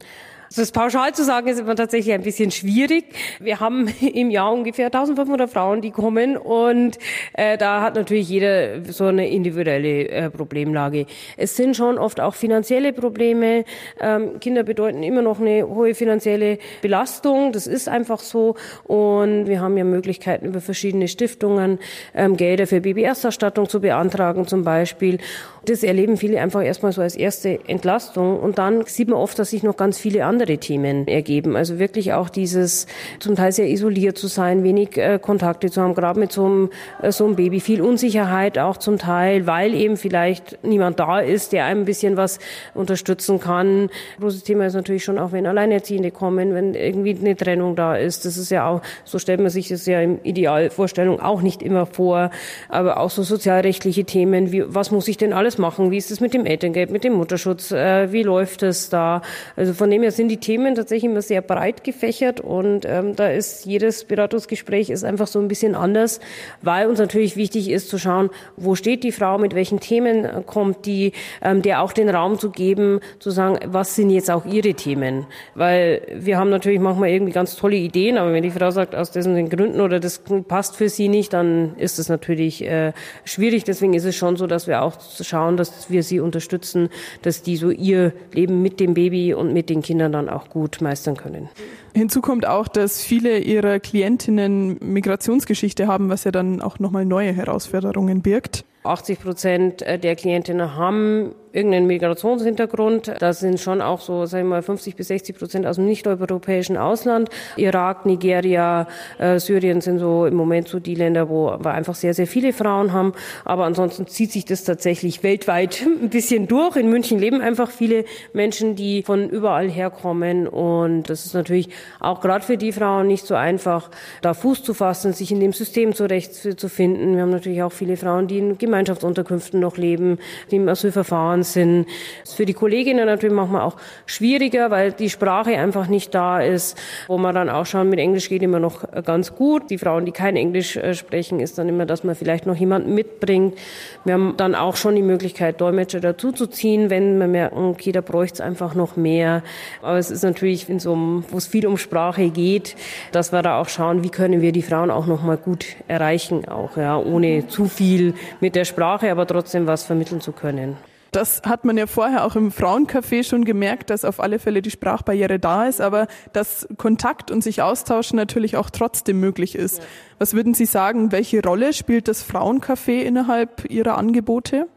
Das 0.54 0.72
pauschal 0.72 1.14
zu 1.14 1.24
sagen 1.24 1.48
ist 1.48 1.60
immer 1.60 1.76
tatsächlich 1.76 2.14
ein 2.14 2.22
bisschen 2.22 2.52
schwierig. 2.52 3.06
Wir 3.40 3.60
haben 3.60 3.88
im 4.02 4.30
Jahr 4.30 4.54
ungefähr 4.54 4.88
1500 4.88 5.50
Frauen, 5.50 5.82
die 5.82 5.92
kommen 5.92 6.38
und 6.38 6.98
äh, 7.34 7.58
da 7.58 7.82
hat 7.82 7.96
natürlich 7.96 8.30
jeder 8.30 8.84
so 8.86 9.06
eine 9.06 9.30
individuelle 9.30 10.08
äh, 10.08 10.30
Problemlage. 10.30 11.08
Es 11.36 11.56
sind 11.56 11.76
schon 11.76 11.98
oft 11.98 12.20
auch 12.20 12.36
finanzielle 12.36 12.94
Probleme. 12.94 13.66
Ähm, 14.00 14.40
Kinder 14.40 14.64
bedeuten 14.64 15.02
immer 15.02 15.24
noch 15.24 15.40
eine 15.40 15.68
hohe 15.68 15.96
finanzielle 15.96 16.60
Belastung. 16.82 17.52
Das 17.52 17.66
ist 17.66 17.90
einfach 17.90 18.20
so 18.20 18.56
und 18.84 19.48
wir 19.48 19.62
haben 19.62 19.78
ja 19.78 19.84
Möglichkeiten 19.84 20.46
über 20.46 20.62
verschiedene 20.62 21.08
Stiftungen 21.08 21.80
ähm, 22.14 22.38
Gelder 22.38 22.68
für 22.68 22.82
Babyersterstattung 22.82 23.68
zu 23.68 23.82
beantragen 23.82 24.48
zum 24.48 24.64
Beispiel. 24.64 25.18
Das 25.66 25.82
erleben 25.82 26.18
viele 26.18 26.40
einfach 26.40 26.64
erstmal 26.64 26.92
so 26.92 27.02
als 27.02 27.16
erste 27.16 27.60
Entlastung 27.68 28.40
und 28.40 28.60
dann 28.60 28.86
sieht 28.86 29.08
man 29.08 29.18
oft, 29.18 29.40
dass 29.40 29.50
sich 29.50 29.64
noch 29.64 29.78
ganz 29.78 29.98
viele 29.98 30.24
andere 30.24 30.35
andere 30.36 30.58
Themen 30.58 31.08
ergeben. 31.08 31.56
Also 31.56 31.80
wirklich 31.80 32.12
auch 32.12 32.28
dieses 32.28 32.88
zum 33.20 33.36
Teil 33.36 33.54
sehr 33.54 33.70
isoliert 33.70 34.18
zu 34.18 34.28
sein, 34.28 34.66
wenig 34.66 34.98
äh, 34.98 35.18
Kontakte 35.18 35.72
zu 35.72 35.82
haben, 35.82 35.96
gerade 35.96 36.20
mit 36.20 36.34
so 36.34 36.46
einem, 36.46 36.70
äh, 37.02 37.12
so 37.14 37.26
einem 37.26 37.38
Baby, 37.38 37.62
viel 37.62 37.82
Unsicherheit 37.82 38.60
auch 38.60 38.76
zum 38.76 38.98
Teil, 38.98 39.48
weil 39.48 39.74
eben 39.74 39.96
vielleicht 39.96 40.64
niemand 40.64 41.00
da 41.00 41.20
ist, 41.20 41.54
der 41.54 41.64
einem 41.66 41.82
ein 41.82 41.86
bisschen 41.86 42.18
was 42.18 42.40
unterstützen 42.74 43.40
kann. 43.40 43.90
Großes 44.20 44.44
Thema 44.44 44.66
ist 44.66 44.74
natürlich 44.74 45.06
schon 45.06 45.18
auch, 45.18 45.32
wenn 45.32 45.46
Alleinerziehende 45.46 46.12
kommen, 46.12 46.54
wenn 46.54 46.74
irgendwie 46.74 47.16
eine 47.18 47.38
Trennung 47.38 47.78
da 47.78 47.96
ist. 47.96 48.26
Das 48.26 48.36
ist 48.36 48.52
ja 48.52 48.68
auch, 48.68 48.82
so 49.06 49.20
stellt 49.20 49.40
man 49.40 49.50
sich 49.50 49.70
das 49.70 49.86
ja 49.86 50.02
im 50.02 50.20
Idealvorstellung 50.24 51.22
auch 51.22 51.42
nicht 51.42 51.64
immer 51.64 51.86
vor, 51.86 52.30
aber 52.68 53.00
auch 53.00 53.10
so 53.10 53.24
sozialrechtliche 53.24 54.04
Themen, 54.04 54.52
wie, 54.52 54.64
was 54.68 54.92
muss 54.92 55.08
ich 55.08 55.16
denn 55.16 55.32
alles 55.32 55.58
machen? 55.58 55.92
Wie 55.92 55.98
ist 55.98 56.12
es 56.12 56.20
mit 56.20 56.34
dem 56.34 56.46
Elterngeld, 56.46 56.92
mit 56.92 57.06
dem 57.06 57.14
Mutterschutz? 57.14 57.72
Äh, 57.72 58.12
wie 58.12 58.24
läuft 58.24 58.62
es 58.62 58.90
da? 58.90 59.22
Also 59.56 59.74
von 59.74 59.90
dem 59.90 60.02
her 60.02 60.12
sind 60.12 60.25
die 60.28 60.38
Themen 60.38 60.76
tatsächlich 60.76 61.12
immer 61.12 61.22
sehr 61.22 61.42
breit 61.42 61.84
gefächert 61.84 62.42
und 62.42 62.86
ähm, 62.86 63.16
da 63.16 63.30
ist 63.30 63.66
jedes 63.66 64.06
Beratungsgespräch 64.06 64.90
ist 64.90 65.04
einfach 65.04 65.28
so 65.28 65.40
ein 65.40 65.48
bisschen 65.48 65.76
anders, 65.76 66.20
weil 66.62 66.88
uns 66.88 67.00
natürlich 67.00 67.36
wichtig 67.36 67.70
ist 67.70 67.90
zu 67.90 67.98
schauen, 67.98 68.30
wo 68.58 68.76
steht 68.76 69.04
die 69.04 69.12
Frau, 69.12 69.38
mit 69.38 69.56
welchen 69.56 69.80
Themen 69.80 70.26
äh, 70.26 70.42
kommt 70.46 70.86
die, 70.86 71.14
ähm, 71.42 71.62
der 71.62 71.82
auch 71.82 71.94
den 71.94 72.10
Raum 72.10 72.40
zu 72.40 72.50
geben, 72.50 73.00
zu 73.20 73.32
sagen, 73.32 73.60
was 73.66 73.96
sind 73.96 74.10
jetzt 74.10 74.32
auch 74.32 74.46
ihre 74.46 74.74
Themen, 74.74 75.26
weil 75.54 76.02
wir 76.14 76.38
haben 76.38 76.50
natürlich 76.50 76.80
manchmal 76.80 77.10
irgendwie 77.10 77.34
ganz 77.34 77.56
tolle 77.56 77.76
Ideen, 77.76 78.18
aber 78.18 78.34
wenn 78.34 78.44
die 78.44 78.52
Frau 78.52 78.72
sagt, 78.72 78.96
aus 78.96 79.12
diesen 79.12 79.50
Gründen 79.50 79.82
oder 79.82 80.00
das 80.00 80.22
passt 80.48 80.76
für 80.76 80.90
sie 80.90 81.08
nicht, 81.08 81.34
dann 81.34 81.76
ist 81.78 82.00
es 82.00 82.10
natürlich 82.10 82.64
äh, 82.64 82.94
schwierig. 83.24 83.64
Deswegen 83.64 83.94
ist 83.94 84.06
es 84.06 84.16
schon 84.16 84.36
so, 84.36 84.48
dass 84.48 84.68
wir 84.68 84.82
auch 84.82 84.98
schauen, 85.22 85.58
dass 85.58 85.90
wir 85.90 86.04
sie 86.04 86.20
unterstützen, 86.20 86.90
dass 87.22 87.42
die 87.42 87.58
so 87.58 87.70
ihr 87.70 88.14
Leben 88.34 88.62
mit 88.62 88.80
dem 88.80 88.94
Baby 88.94 89.34
und 89.34 89.54
mit 89.54 89.70
den 89.70 89.82
Kindern 89.82 90.12
dann 90.16 90.30
auch 90.30 90.50
gut 90.50 90.82
meistern 90.82 91.16
können. 91.16 91.50
Hinzu 91.94 92.22
kommt 92.22 92.46
auch, 92.46 92.68
dass 92.68 93.02
viele 93.02 93.40
ihrer 93.40 93.80
Klientinnen 93.80 94.78
Migrationsgeschichte 94.82 95.88
haben, 95.88 96.10
was 96.10 96.24
ja 96.24 96.32
dann 96.32 96.62
auch 96.62 96.80
nochmal 96.80 97.06
neue 97.06 97.32
Herausforderungen 97.32 98.22
birgt. 98.22 98.66
80 98.84 99.20
Prozent 99.20 99.82
der 99.82 100.16
Klientinnen 100.16 100.76
haben 100.76 101.34
irgendeinen 101.56 101.88
Migrationshintergrund. 101.88 103.14
Das 103.20 103.40
sind 103.40 103.60
schon 103.60 103.82
auch 103.82 104.02
so, 104.02 104.26
sagen 104.26 104.46
wir 104.48 104.56
mal, 104.58 104.62
50 104.62 104.96
bis 104.96 105.08
60 105.08 105.38
Prozent 105.38 105.66
aus 105.66 105.78
dem 105.78 105.86
nicht-europäischen 105.86 106.78
Ausland. 106.78 107.30
Irak, 107.56 108.06
Nigeria, 108.06 108.88
äh, 109.18 109.40
Syrien 109.40 109.80
sind 109.82 110.00
so 110.00 110.26
im 110.26 110.36
Moment 110.36 110.68
so 110.68 110.80
die 110.80 110.96
Länder, 110.96 111.30
wo 111.30 111.58
wir 111.58 111.72
einfach 111.72 111.96
sehr, 111.96 112.14
sehr 112.14 112.28
viele 112.28 112.52
Frauen 112.52 112.92
haben. 112.92 113.14
Aber 113.46 113.66
ansonsten 113.66 114.06
zieht 114.08 114.32
sich 114.32 114.44
das 114.46 114.66
tatsächlich 114.66 115.24
weltweit 115.24 115.82
ein 116.02 116.10
bisschen 116.10 116.48
durch. 116.48 116.76
In 116.76 116.90
München 116.90 117.20
leben 117.20 117.42
einfach 117.42 117.72
viele 117.72 118.04
Menschen, 118.34 118.76
die 118.76 119.04
von 119.04 119.30
überall 119.30 119.70
herkommen. 119.70 120.48
Und 120.48 121.04
das 121.10 121.26
ist 121.26 121.34
natürlich 121.34 121.70
auch 122.02 122.20
gerade 122.20 122.44
für 122.44 122.58
die 122.58 122.74
Frauen 122.74 123.08
nicht 123.08 123.26
so 123.26 123.36
einfach, 123.36 123.90
da 124.22 124.34
Fuß 124.34 124.64
zu 124.64 124.74
fassen, 124.74 125.14
sich 125.14 125.32
in 125.32 125.40
dem 125.40 125.54
System 125.54 125.96
zurechtzufinden. 125.96 127.16
Wir 127.16 127.22
haben 127.22 127.30
natürlich 127.30 127.64
auch 127.64 127.72
viele 127.72 127.96
Frauen, 127.96 128.28
die 128.28 128.40
in 128.40 128.58
Gemeinschaftsunterkünften 128.58 129.60
noch 129.60 129.78
leben, 129.78 130.20
die 130.52 130.58
im 130.58 130.68
Asylverfahren 130.68 131.45
sind. 131.46 131.88
Ist 132.24 132.36
für 132.36 132.46
die 132.46 132.54
Kolleginnen 132.54 133.06
natürlich 133.06 133.36
manchmal 133.36 133.62
auch 133.62 133.78
schwieriger, 134.06 134.72
weil 134.72 134.92
die 134.92 135.10
Sprache 135.10 135.58
einfach 135.58 135.88
nicht 135.88 136.14
da 136.14 136.42
ist, 136.42 136.78
wo 137.08 137.18
man 137.18 137.34
dann 137.34 137.50
auch 137.50 137.66
schauen, 137.66 137.90
mit 137.90 138.00
Englisch 138.00 138.30
geht 138.30 138.44
immer 138.44 138.60
noch 138.60 138.84
ganz 139.04 139.36
gut. 139.36 139.70
Die 139.70 139.78
Frauen, 139.78 140.06
die 140.06 140.12
kein 140.12 140.36
Englisch 140.36 140.76
äh, 140.76 140.94
sprechen, 140.94 141.40
ist 141.40 141.58
dann 141.58 141.70
immer, 141.70 141.86
dass 141.86 142.04
man 142.04 142.16
vielleicht 142.16 142.46
noch 142.46 142.56
jemanden 142.56 142.94
mitbringt. 142.94 143.58
Wir 144.04 144.14
haben 144.14 144.34
dann 144.38 144.56
auch 144.56 144.76
schon 144.76 144.96
die 144.96 145.02
Möglichkeit, 145.02 145.62
Dolmetscher 145.62 146.00
dazuzuziehen, 146.00 146.90
wenn 146.90 147.18
wir 147.18 147.28
merken, 147.28 147.66
okay, 147.66 147.92
da 147.92 148.02
bräuchte 148.02 148.36
es 148.36 148.42
einfach 148.42 148.76
noch 148.76 148.96
mehr. 148.96 149.44
Aber 149.82 149.98
es 149.98 150.12
ist 150.12 150.24
natürlich, 150.24 150.70
in 150.70 150.80
so 150.80 150.94
einem, 150.94 151.24
wo 151.30 151.38
es 151.38 151.48
viel 151.48 151.68
um 151.68 151.78
Sprache 151.78 152.30
geht, 152.30 152.76
dass 153.12 153.32
wir 153.32 153.42
da 153.42 153.60
auch 153.60 153.70
schauen, 153.70 154.04
wie 154.04 154.10
können 154.10 154.42
wir 154.42 154.52
die 154.52 154.62
Frauen 154.62 154.92
auch 154.92 155.06
noch 155.06 155.24
mal 155.24 155.38
gut 155.38 155.66
erreichen, 155.88 156.48
auch 156.48 156.78
ja, 156.78 156.98
ohne 156.98 157.48
zu 157.48 157.66
viel 157.66 158.14
mit 158.40 158.56
der 158.56 158.66
Sprache, 158.66 159.12
aber 159.12 159.28
trotzdem 159.28 159.68
was 159.68 159.84
vermitteln 159.84 160.22
zu 160.22 160.32
können. 160.32 160.78
Das 161.16 161.44
hat 161.46 161.64
man 161.64 161.78
ja 161.78 161.88
vorher 161.88 162.26
auch 162.26 162.36
im 162.36 162.52
Frauencafé 162.52 163.24
schon 163.24 163.46
gemerkt, 163.46 163.90
dass 163.90 164.04
auf 164.04 164.20
alle 164.20 164.38
Fälle 164.38 164.62
die 164.62 164.70
Sprachbarriere 164.70 165.40
da 165.40 165.66
ist, 165.66 165.80
aber 165.80 166.08
dass 166.34 166.68
Kontakt 166.76 167.32
und 167.32 167.42
sich 167.42 167.62
austauschen 167.62 168.18
natürlich 168.18 168.58
auch 168.58 168.70
trotzdem 168.70 169.22
möglich 169.22 169.56
ist. 169.56 169.82
Was 170.20 170.34
würden 170.34 170.54
Sie 170.54 170.66
sagen, 170.66 171.14
welche 171.14 171.42
Rolle 171.42 171.72
spielt 171.72 172.10
das 172.10 172.22
Frauencafé 172.22 173.00
innerhalb 173.00 173.64
Ihrer 173.72 173.98
Angebote? 173.98 174.68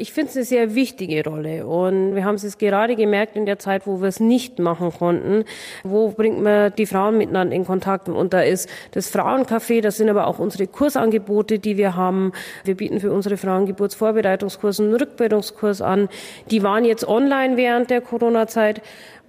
Ich 0.00 0.14
finde 0.14 0.30
es 0.30 0.36
eine 0.36 0.44
sehr 0.46 0.74
wichtige 0.74 1.22
Rolle 1.28 1.66
und 1.66 2.14
wir 2.14 2.24
haben 2.24 2.36
es 2.36 2.56
gerade 2.56 2.96
gemerkt 2.96 3.36
in 3.36 3.44
der 3.44 3.58
Zeit, 3.58 3.86
wo 3.86 4.00
wir 4.00 4.08
es 4.08 4.18
nicht 4.18 4.58
machen 4.58 4.94
konnten. 4.94 5.44
Wo 5.84 6.08
bringt 6.08 6.40
man 6.40 6.72
die 6.74 6.86
Frauen 6.86 7.18
miteinander 7.18 7.54
in 7.54 7.66
Kontakt? 7.66 8.08
Und 8.08 8.32
da 8.32 8.40
ist 8.40 8.66
das 8.92 9.14
Frauencafé, 9.14 9.82
das 9.82 9.98
sind 9.98 10.08
aber 10.08 10.26
auch 10.26 10.38
unsere 10.38 10.66
Kursangebote, 10.66 11.58
die 11.58 11.76
wir 11.76 11.96
haben. 11.96 12.32
Wir 12.64 12.76
bieten 12.76 12.98
für 12.98 13.12
unsere 13.12 13.36
Frauen 13.36 13.66
Geburtsvorbereitungskurse 13.66 14.84
einen 14.84 14.94
Rückbildungskurs 14.94 15.82
an. 15.82 16.08
Die 16.50 16.62
waren 16.62 16.86
jetzt 16.86 17.06
online 17.06 17.58
während 17.58 17.90
der 17.90 18.00
Corona-Zeit 18.00 18.80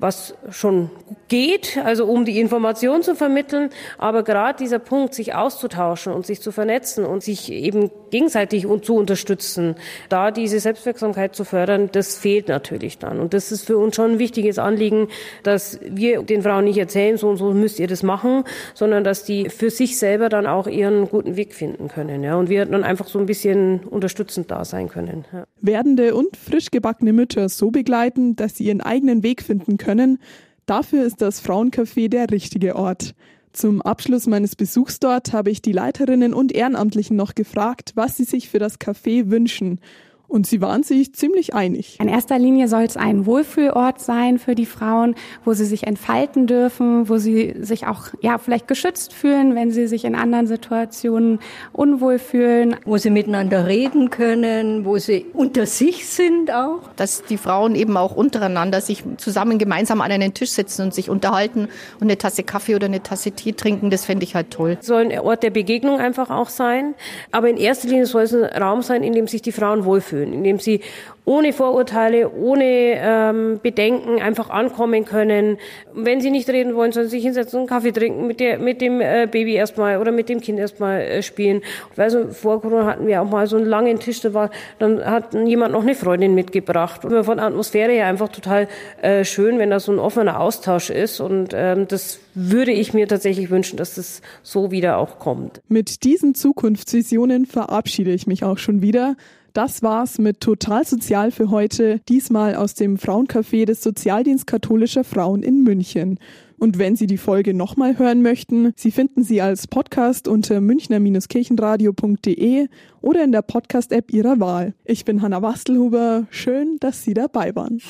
was 0.02 0.34
schon 0.50 0.90
geht, 1.28 1.78
also 1.86 2.06
um 2.06 2.26
die 2.26 2.40
Information 2.40 3.04
zu 3.04 3.16
vermitteln. 3.16 3.70
Aber 4.00 4.24
gerade 4.24 4.58
dieser 4.58 4.80
Punkt, 4.80 5.14
sich 5.14 5.36
auszutauschen 5.36 6.12
und 6.12 6.26
sich 6.26 6.42
zu 6.42 6.52
vernetzen 6.52 7.06
und 7.06 7.24
sich 7.24 7.52
eben 7.52 7.92
gegenseitig 8.10 8.66
zu 8.82 8.96
unterstützen, 8.96 9.76
da 10.10 10.32
diese 10.32 10.60
Selbstwirksamkeit 10.60 11.36
zu 11.36 11.44
fördern, 11.46 11.90
das 11.92 12.18
fehlt 12.18 12.48
natürlich 12.48 12.98
dann. 12.98 13.20
Und 13.20 13.36
das 13.36 13.52
ist 13.52 13.68
für 13.68 13.78
uns 13.78 13.96
schon 13.96 14.14
ein 14.14 14.20
wichtiges 14.20 14.58
Anliegen, 14.58 15.08
dass 15.44 15.80
wir 15.84 16.24
den 16.24 16.42
Frauen 16.42 16.66
nicht 16.66 16.80
erzählen, 16.80 17.18
so 17.18 17.30
und 17.30 17.38
so 17.38 17.54
müsst 17.54 17.80
ihr 17.80 17.88
das 17.88 18.02
machen, 18.02 18.44
sondern 18.74 19.04
dass 19.04 19.24
die 19.24 19.50
für 19.50 19.70
sich 19.70 20.00
selber 20.00 20.30
dann 20.30 20.48
auch 20.48 20.66
ihren 20.66 21.08
guten 21.10 21.36
Weg 21.36 21.54
finden 21.54 21.90
können. 21.90 22.24
Ja. 22.24 22.38
Und 22.38 22.50
wir 22.50 22.66
dann 22.66 22.84
einfach 22.84 23.08
so 23.08 23.20
ein 23.20 23.28
bisschen 23.28 23.82
unterstützend 23.82 24.50
da 24.50 24.66
sein 24.66 24.90
können. 24.90 25.26
Ja. 25.32 25.44
Werdende 25.62 26.16
und 26.16 26.36
frisch 26.36 26.72
gebackene 26.72 27.14
Mütter 27.14 27.48
so 27.50 27.70
begleiten, 27.70 28.36
dass 28.36 28.56
sie 28.56 28.66
ihren 28.66 28.82
eigenen 28.82 29.22
Weg 29.22 29.44
finden 29.44 29.78
können 29.78 29.91
können. 29.92 30.20
Dafür 30.66 31.04
ist 31.04 31.22
das 31.22 31.44
Frauencafé 31.44 32.08
der 32.08 32.32
richtige 32.32 32.76
Ort. 32.78 33.14
Zum 33.52 33.82
Abschluss 33.82 34.26
meines 34.26 34.56
Besuchs 34.56 35.00
dort 35.00 35.34
habe 35.34 35.50
ich 35.50 35.62
die 35.62 35.74
Leiterinnen 35.74 36.34
und 36.34 36.54
Ehrenamtlichen 36.54 37.18
noch 37.18 37.36
gefragt, 37.36 37.92
was 37.96 38.16
sie 38.16 38.24
sich 38.24 38.48
für 38.48 38.60
das 38.60 38.80
Café 38.80 39.30
wünschen. 39.30 39.82
Und 40.32 40.48
sie 40.48 40.62
waren 40.62 40.82
sich 40.82 41.14
ziemlich 41.14 41.54
einig. 41.56 41.98
In 42.00 42.08
erster 42.08 42.40
Linie 42.40 42.70
soll 42.70 42.84
es 42.84 42.96
ein 42.96 43.26
Wohlfühlort 43.26 44.00
sein 44.00 44.40
für 44.40 44.56
die 44.56 44.66
Frauen, 44.66 45.16
wo 45.44 45.52
sie 45.52 45.66
sich 45.66 45.88
entfalten 45.88 46.48
dürfen, 46.48 47.10
wo 47.10 47.18
sie 47.18 47.54
sich 47.60 47.86
auch 47.86 48.06
ja 48.22 48.38
vielleicht 48.38 48.70
geschützt 48.70 49.12
fühlen, 49.12 49.56
wenn 49.56 49.72
sie 49.72 49.88
sich 49.88 50.06
in 50.06 50.16
anderen 50.16 50.48
Situationen 50.48 51.40
unwohl 51.74 52.18
fühlen, 52.18 52.78
wo 52.86 52.96
sie 52.96 53.10
miteinander 53.10 53.68
reden 53.68 54.10
können, 54.10 54.86
wo 54.86 54.98
sie 55.00 55.26
unter 55.34 55.66
sich 55.66 56.08
sind 56.08 56.50
auch, 56.50 56.80
dass 56.96 57.26
die 57.26 57.38
Frauen 57.38 57.76
eben 57.76 57.98
auch 57.98 58.16
untereinander 58.16 58.80
sich 58.80 59.04
zusammen 59.18 59.60
gemeinsam 59.60 60.00
an 60.00 60.14
einen 60.14 60.34
Tisch 60.34 60.52
setzen 60.52 60.84
und 60.84 60.94
sich 60.94 61.10
unterhalten 61.10 61.68
und 62.00 62.04
eine 62.04 62.18
Tasse 62.18 62.44
Kaffee 62.44 62.76
oder 62.76 62.86
eine 62.86 63.04
Tasse 63.04 63.32
Tee 63.32 63.52
trinken, 63.52 63.90
das 63.90 64.06
fände 64.06 64.24
ich 64.24 64.34
halt 64.34 64.52
toll. 64.52 64.78
Soll 64.80 65.12
ein 65.12 65.20
Ort 65.20 65.44
der 65.44 65.50
Begegnung 65.50 66.00
einfach 66.00 66.30
auch 66.30 66.48
sein, 66.48 66.94
aber 67.34 67.50
in 67.50 67.58
erster 67.58 67.90
Linie 67.90 68.06
soll 68.06 68.22
es 68.22 68.34
ein 68.34 68.64
Raum 68.64 68.82
sein, 68.82 69.04
in 69.04 69.12
dem 69.12 69.28
sich 69.28 69.42
die 69.42 69.52
Frauen 69.52 69.84
wohlfühlen 69.84 70.21
fühlen, 70.22 70.34
indem 70.34 70.60
sie 70.60 70.82
ohne 71.24 71.54
Vorurteile, 71.54 72.32
ohne 72.32 72.66
ähm, 72.66 73.60
Bedenken 73.62 74.22
einfach 74.22 74.50
ankommen 74.50 75.06
können. 75.06 75.58
Wenn 75.94 76.20
sie 76.20 76.32
nicht 76.32 76.50
reden 76.50 76.76
wollen, 76.76 76.92
sollen 76.92 77.08
sie 77.08 77.18
sich 77.18 77.24
hinsetzen 77.24 77.62
und 77.62 77.68
Kaffee 77.68 77.92
trinken, 77.92 78.26
mit, 78.26 78.40
der, 78.40 78.58
mit 78.58 78.82
dem 78.82 79.02
äh, 79.02 79.28
Baby 79.32 79.54
erstmal 79.54 80.00
oder 80.00 80.12
mit 80.12 80.30
dem 80.30 80.42
Kind 80.42 80.58
erstmal 80.58 81.02
äh, 81.02 81.22
spielen. 81.22 81.62
Also 81.96 82.30
vor 82.30 82.62
Corona 82.62 82.86
hatten 82.86 83.06
wir 83.06 83.22
auch 83.22 83.30
mal 83.30 83.46
so 83.46 83.58
einen 83.58 83.68
langen 83.68 84.00
Tisch, 84.00 84.22
da 84.22 84.34
war, 84.34 84.50
dann 84.80 85.06
hat 85.06 85.34
jemand 85.34 85.74
noch 85.74 85.84
eine 85.84 85.94
Freundin 85.94 86.34
mitgebracht. 86.34 87.06
Und 87.06 87.24
von 87.24 87.38
der 87.38 87.46
Atmosphäre 87.46 87.92
her 87.92 88.08
einfach 88.08 88.30
total 88.30 88.68
äh, 89.02 89.24
schön, 89.24 89.60
wenn 89.60 89.70
da 89.70 89.80
so 89.80 89.92
ein 89.92 90.00
offener 90.00 90.40
Austausch 90.40 90.90
ist. 90.90 91.20
Und 91.20 91.52
ähm, 91.54 91.88
das 91.88 92.20
würde 92.34 92.72
ich 92.72 92.94
mir 92.94 93.08
tatsächlich 93.08 93.52
wünschen, 93.52 93.78
dass 93.78 93.96
das 93.96 94.22
so 94.42 94.72
wieder 94.72 94.98
auch 94.98 95.20
kommt. 95.20 95.62
Mit 95.68 96.04
diesen 96.04 96.34
Zukunftsvisionen 96.34 97.46
verabschiede 97.46 98.12
ich 98.12 98.26
mich 98.26 98.44
auch 98.44 98.58
schon 98.58 98.82
wieder. 98.82 99.16
Das 99.54 99.84
war's 99.84 100.18
mit 100.18 100.40
Total 100.40 100.86
Sozial 100.86 101.30
für 101.30 101.50
heute, 101.50 102.00
diesmal 102.08 102.56
aus 102.56 102.74
dem 102.74 102.98
Frauencafé 102.98 103.66
des 103.66 103.84
Sozialdienst 103.84 104.48
katholischer 104.48 105.04
Frauen 105.04 105.44
in 105.44 105.64
München. 105.64 106.20
Und 106.58 106.78
wenn 106.78 106.96
Sie 106.96 107.06
die 107.06 107.18
Folge 107.18 107.54
nochmal 107.54 108.00
hören 108.00 108.22
möchten, 108.22 108.72
Sie 108.78 108.92
finden 108.92 109.26
sie 109.26 109.42
als 109.42 109.68
Podcast 109.68 110.30
unter 110.30 110.62
münchner-kirchenradio.de 110.62 112.70
oder 113.02 113.26
in 113.26 113.34
der 113.34 113.42
Podcast-App 113.42 114.14
Ihrer 114.14 114.40
Wahl. 114.40 114.74
Ich 114.86 115.04
bin 115.04 115.22
Hanna 115.22 115.42
Wastelhuber. 115.42 116.28
Schön, 116.30 116.78
dass 116.80 117.04
Sie 117.04 117.14
dabei 117.14 117.54
waren. 117.54 117.82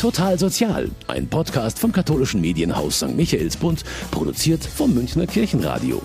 Total 0.00 0.38
Sozial, 0.38 0.88
ein 1.08 1.26
Podcast 1.26 1.80
vom 1.80 1.90
katholischen 1.90 2.40
Medienhaus 2.40 2.98
St. 2.98 3.16
Michaelsbund, 3.16 3.82
produziert 4.12 4.62
vom 4.62 4.94
Münchner 4.94 5.26
Kirchenradio. 5.26 6.00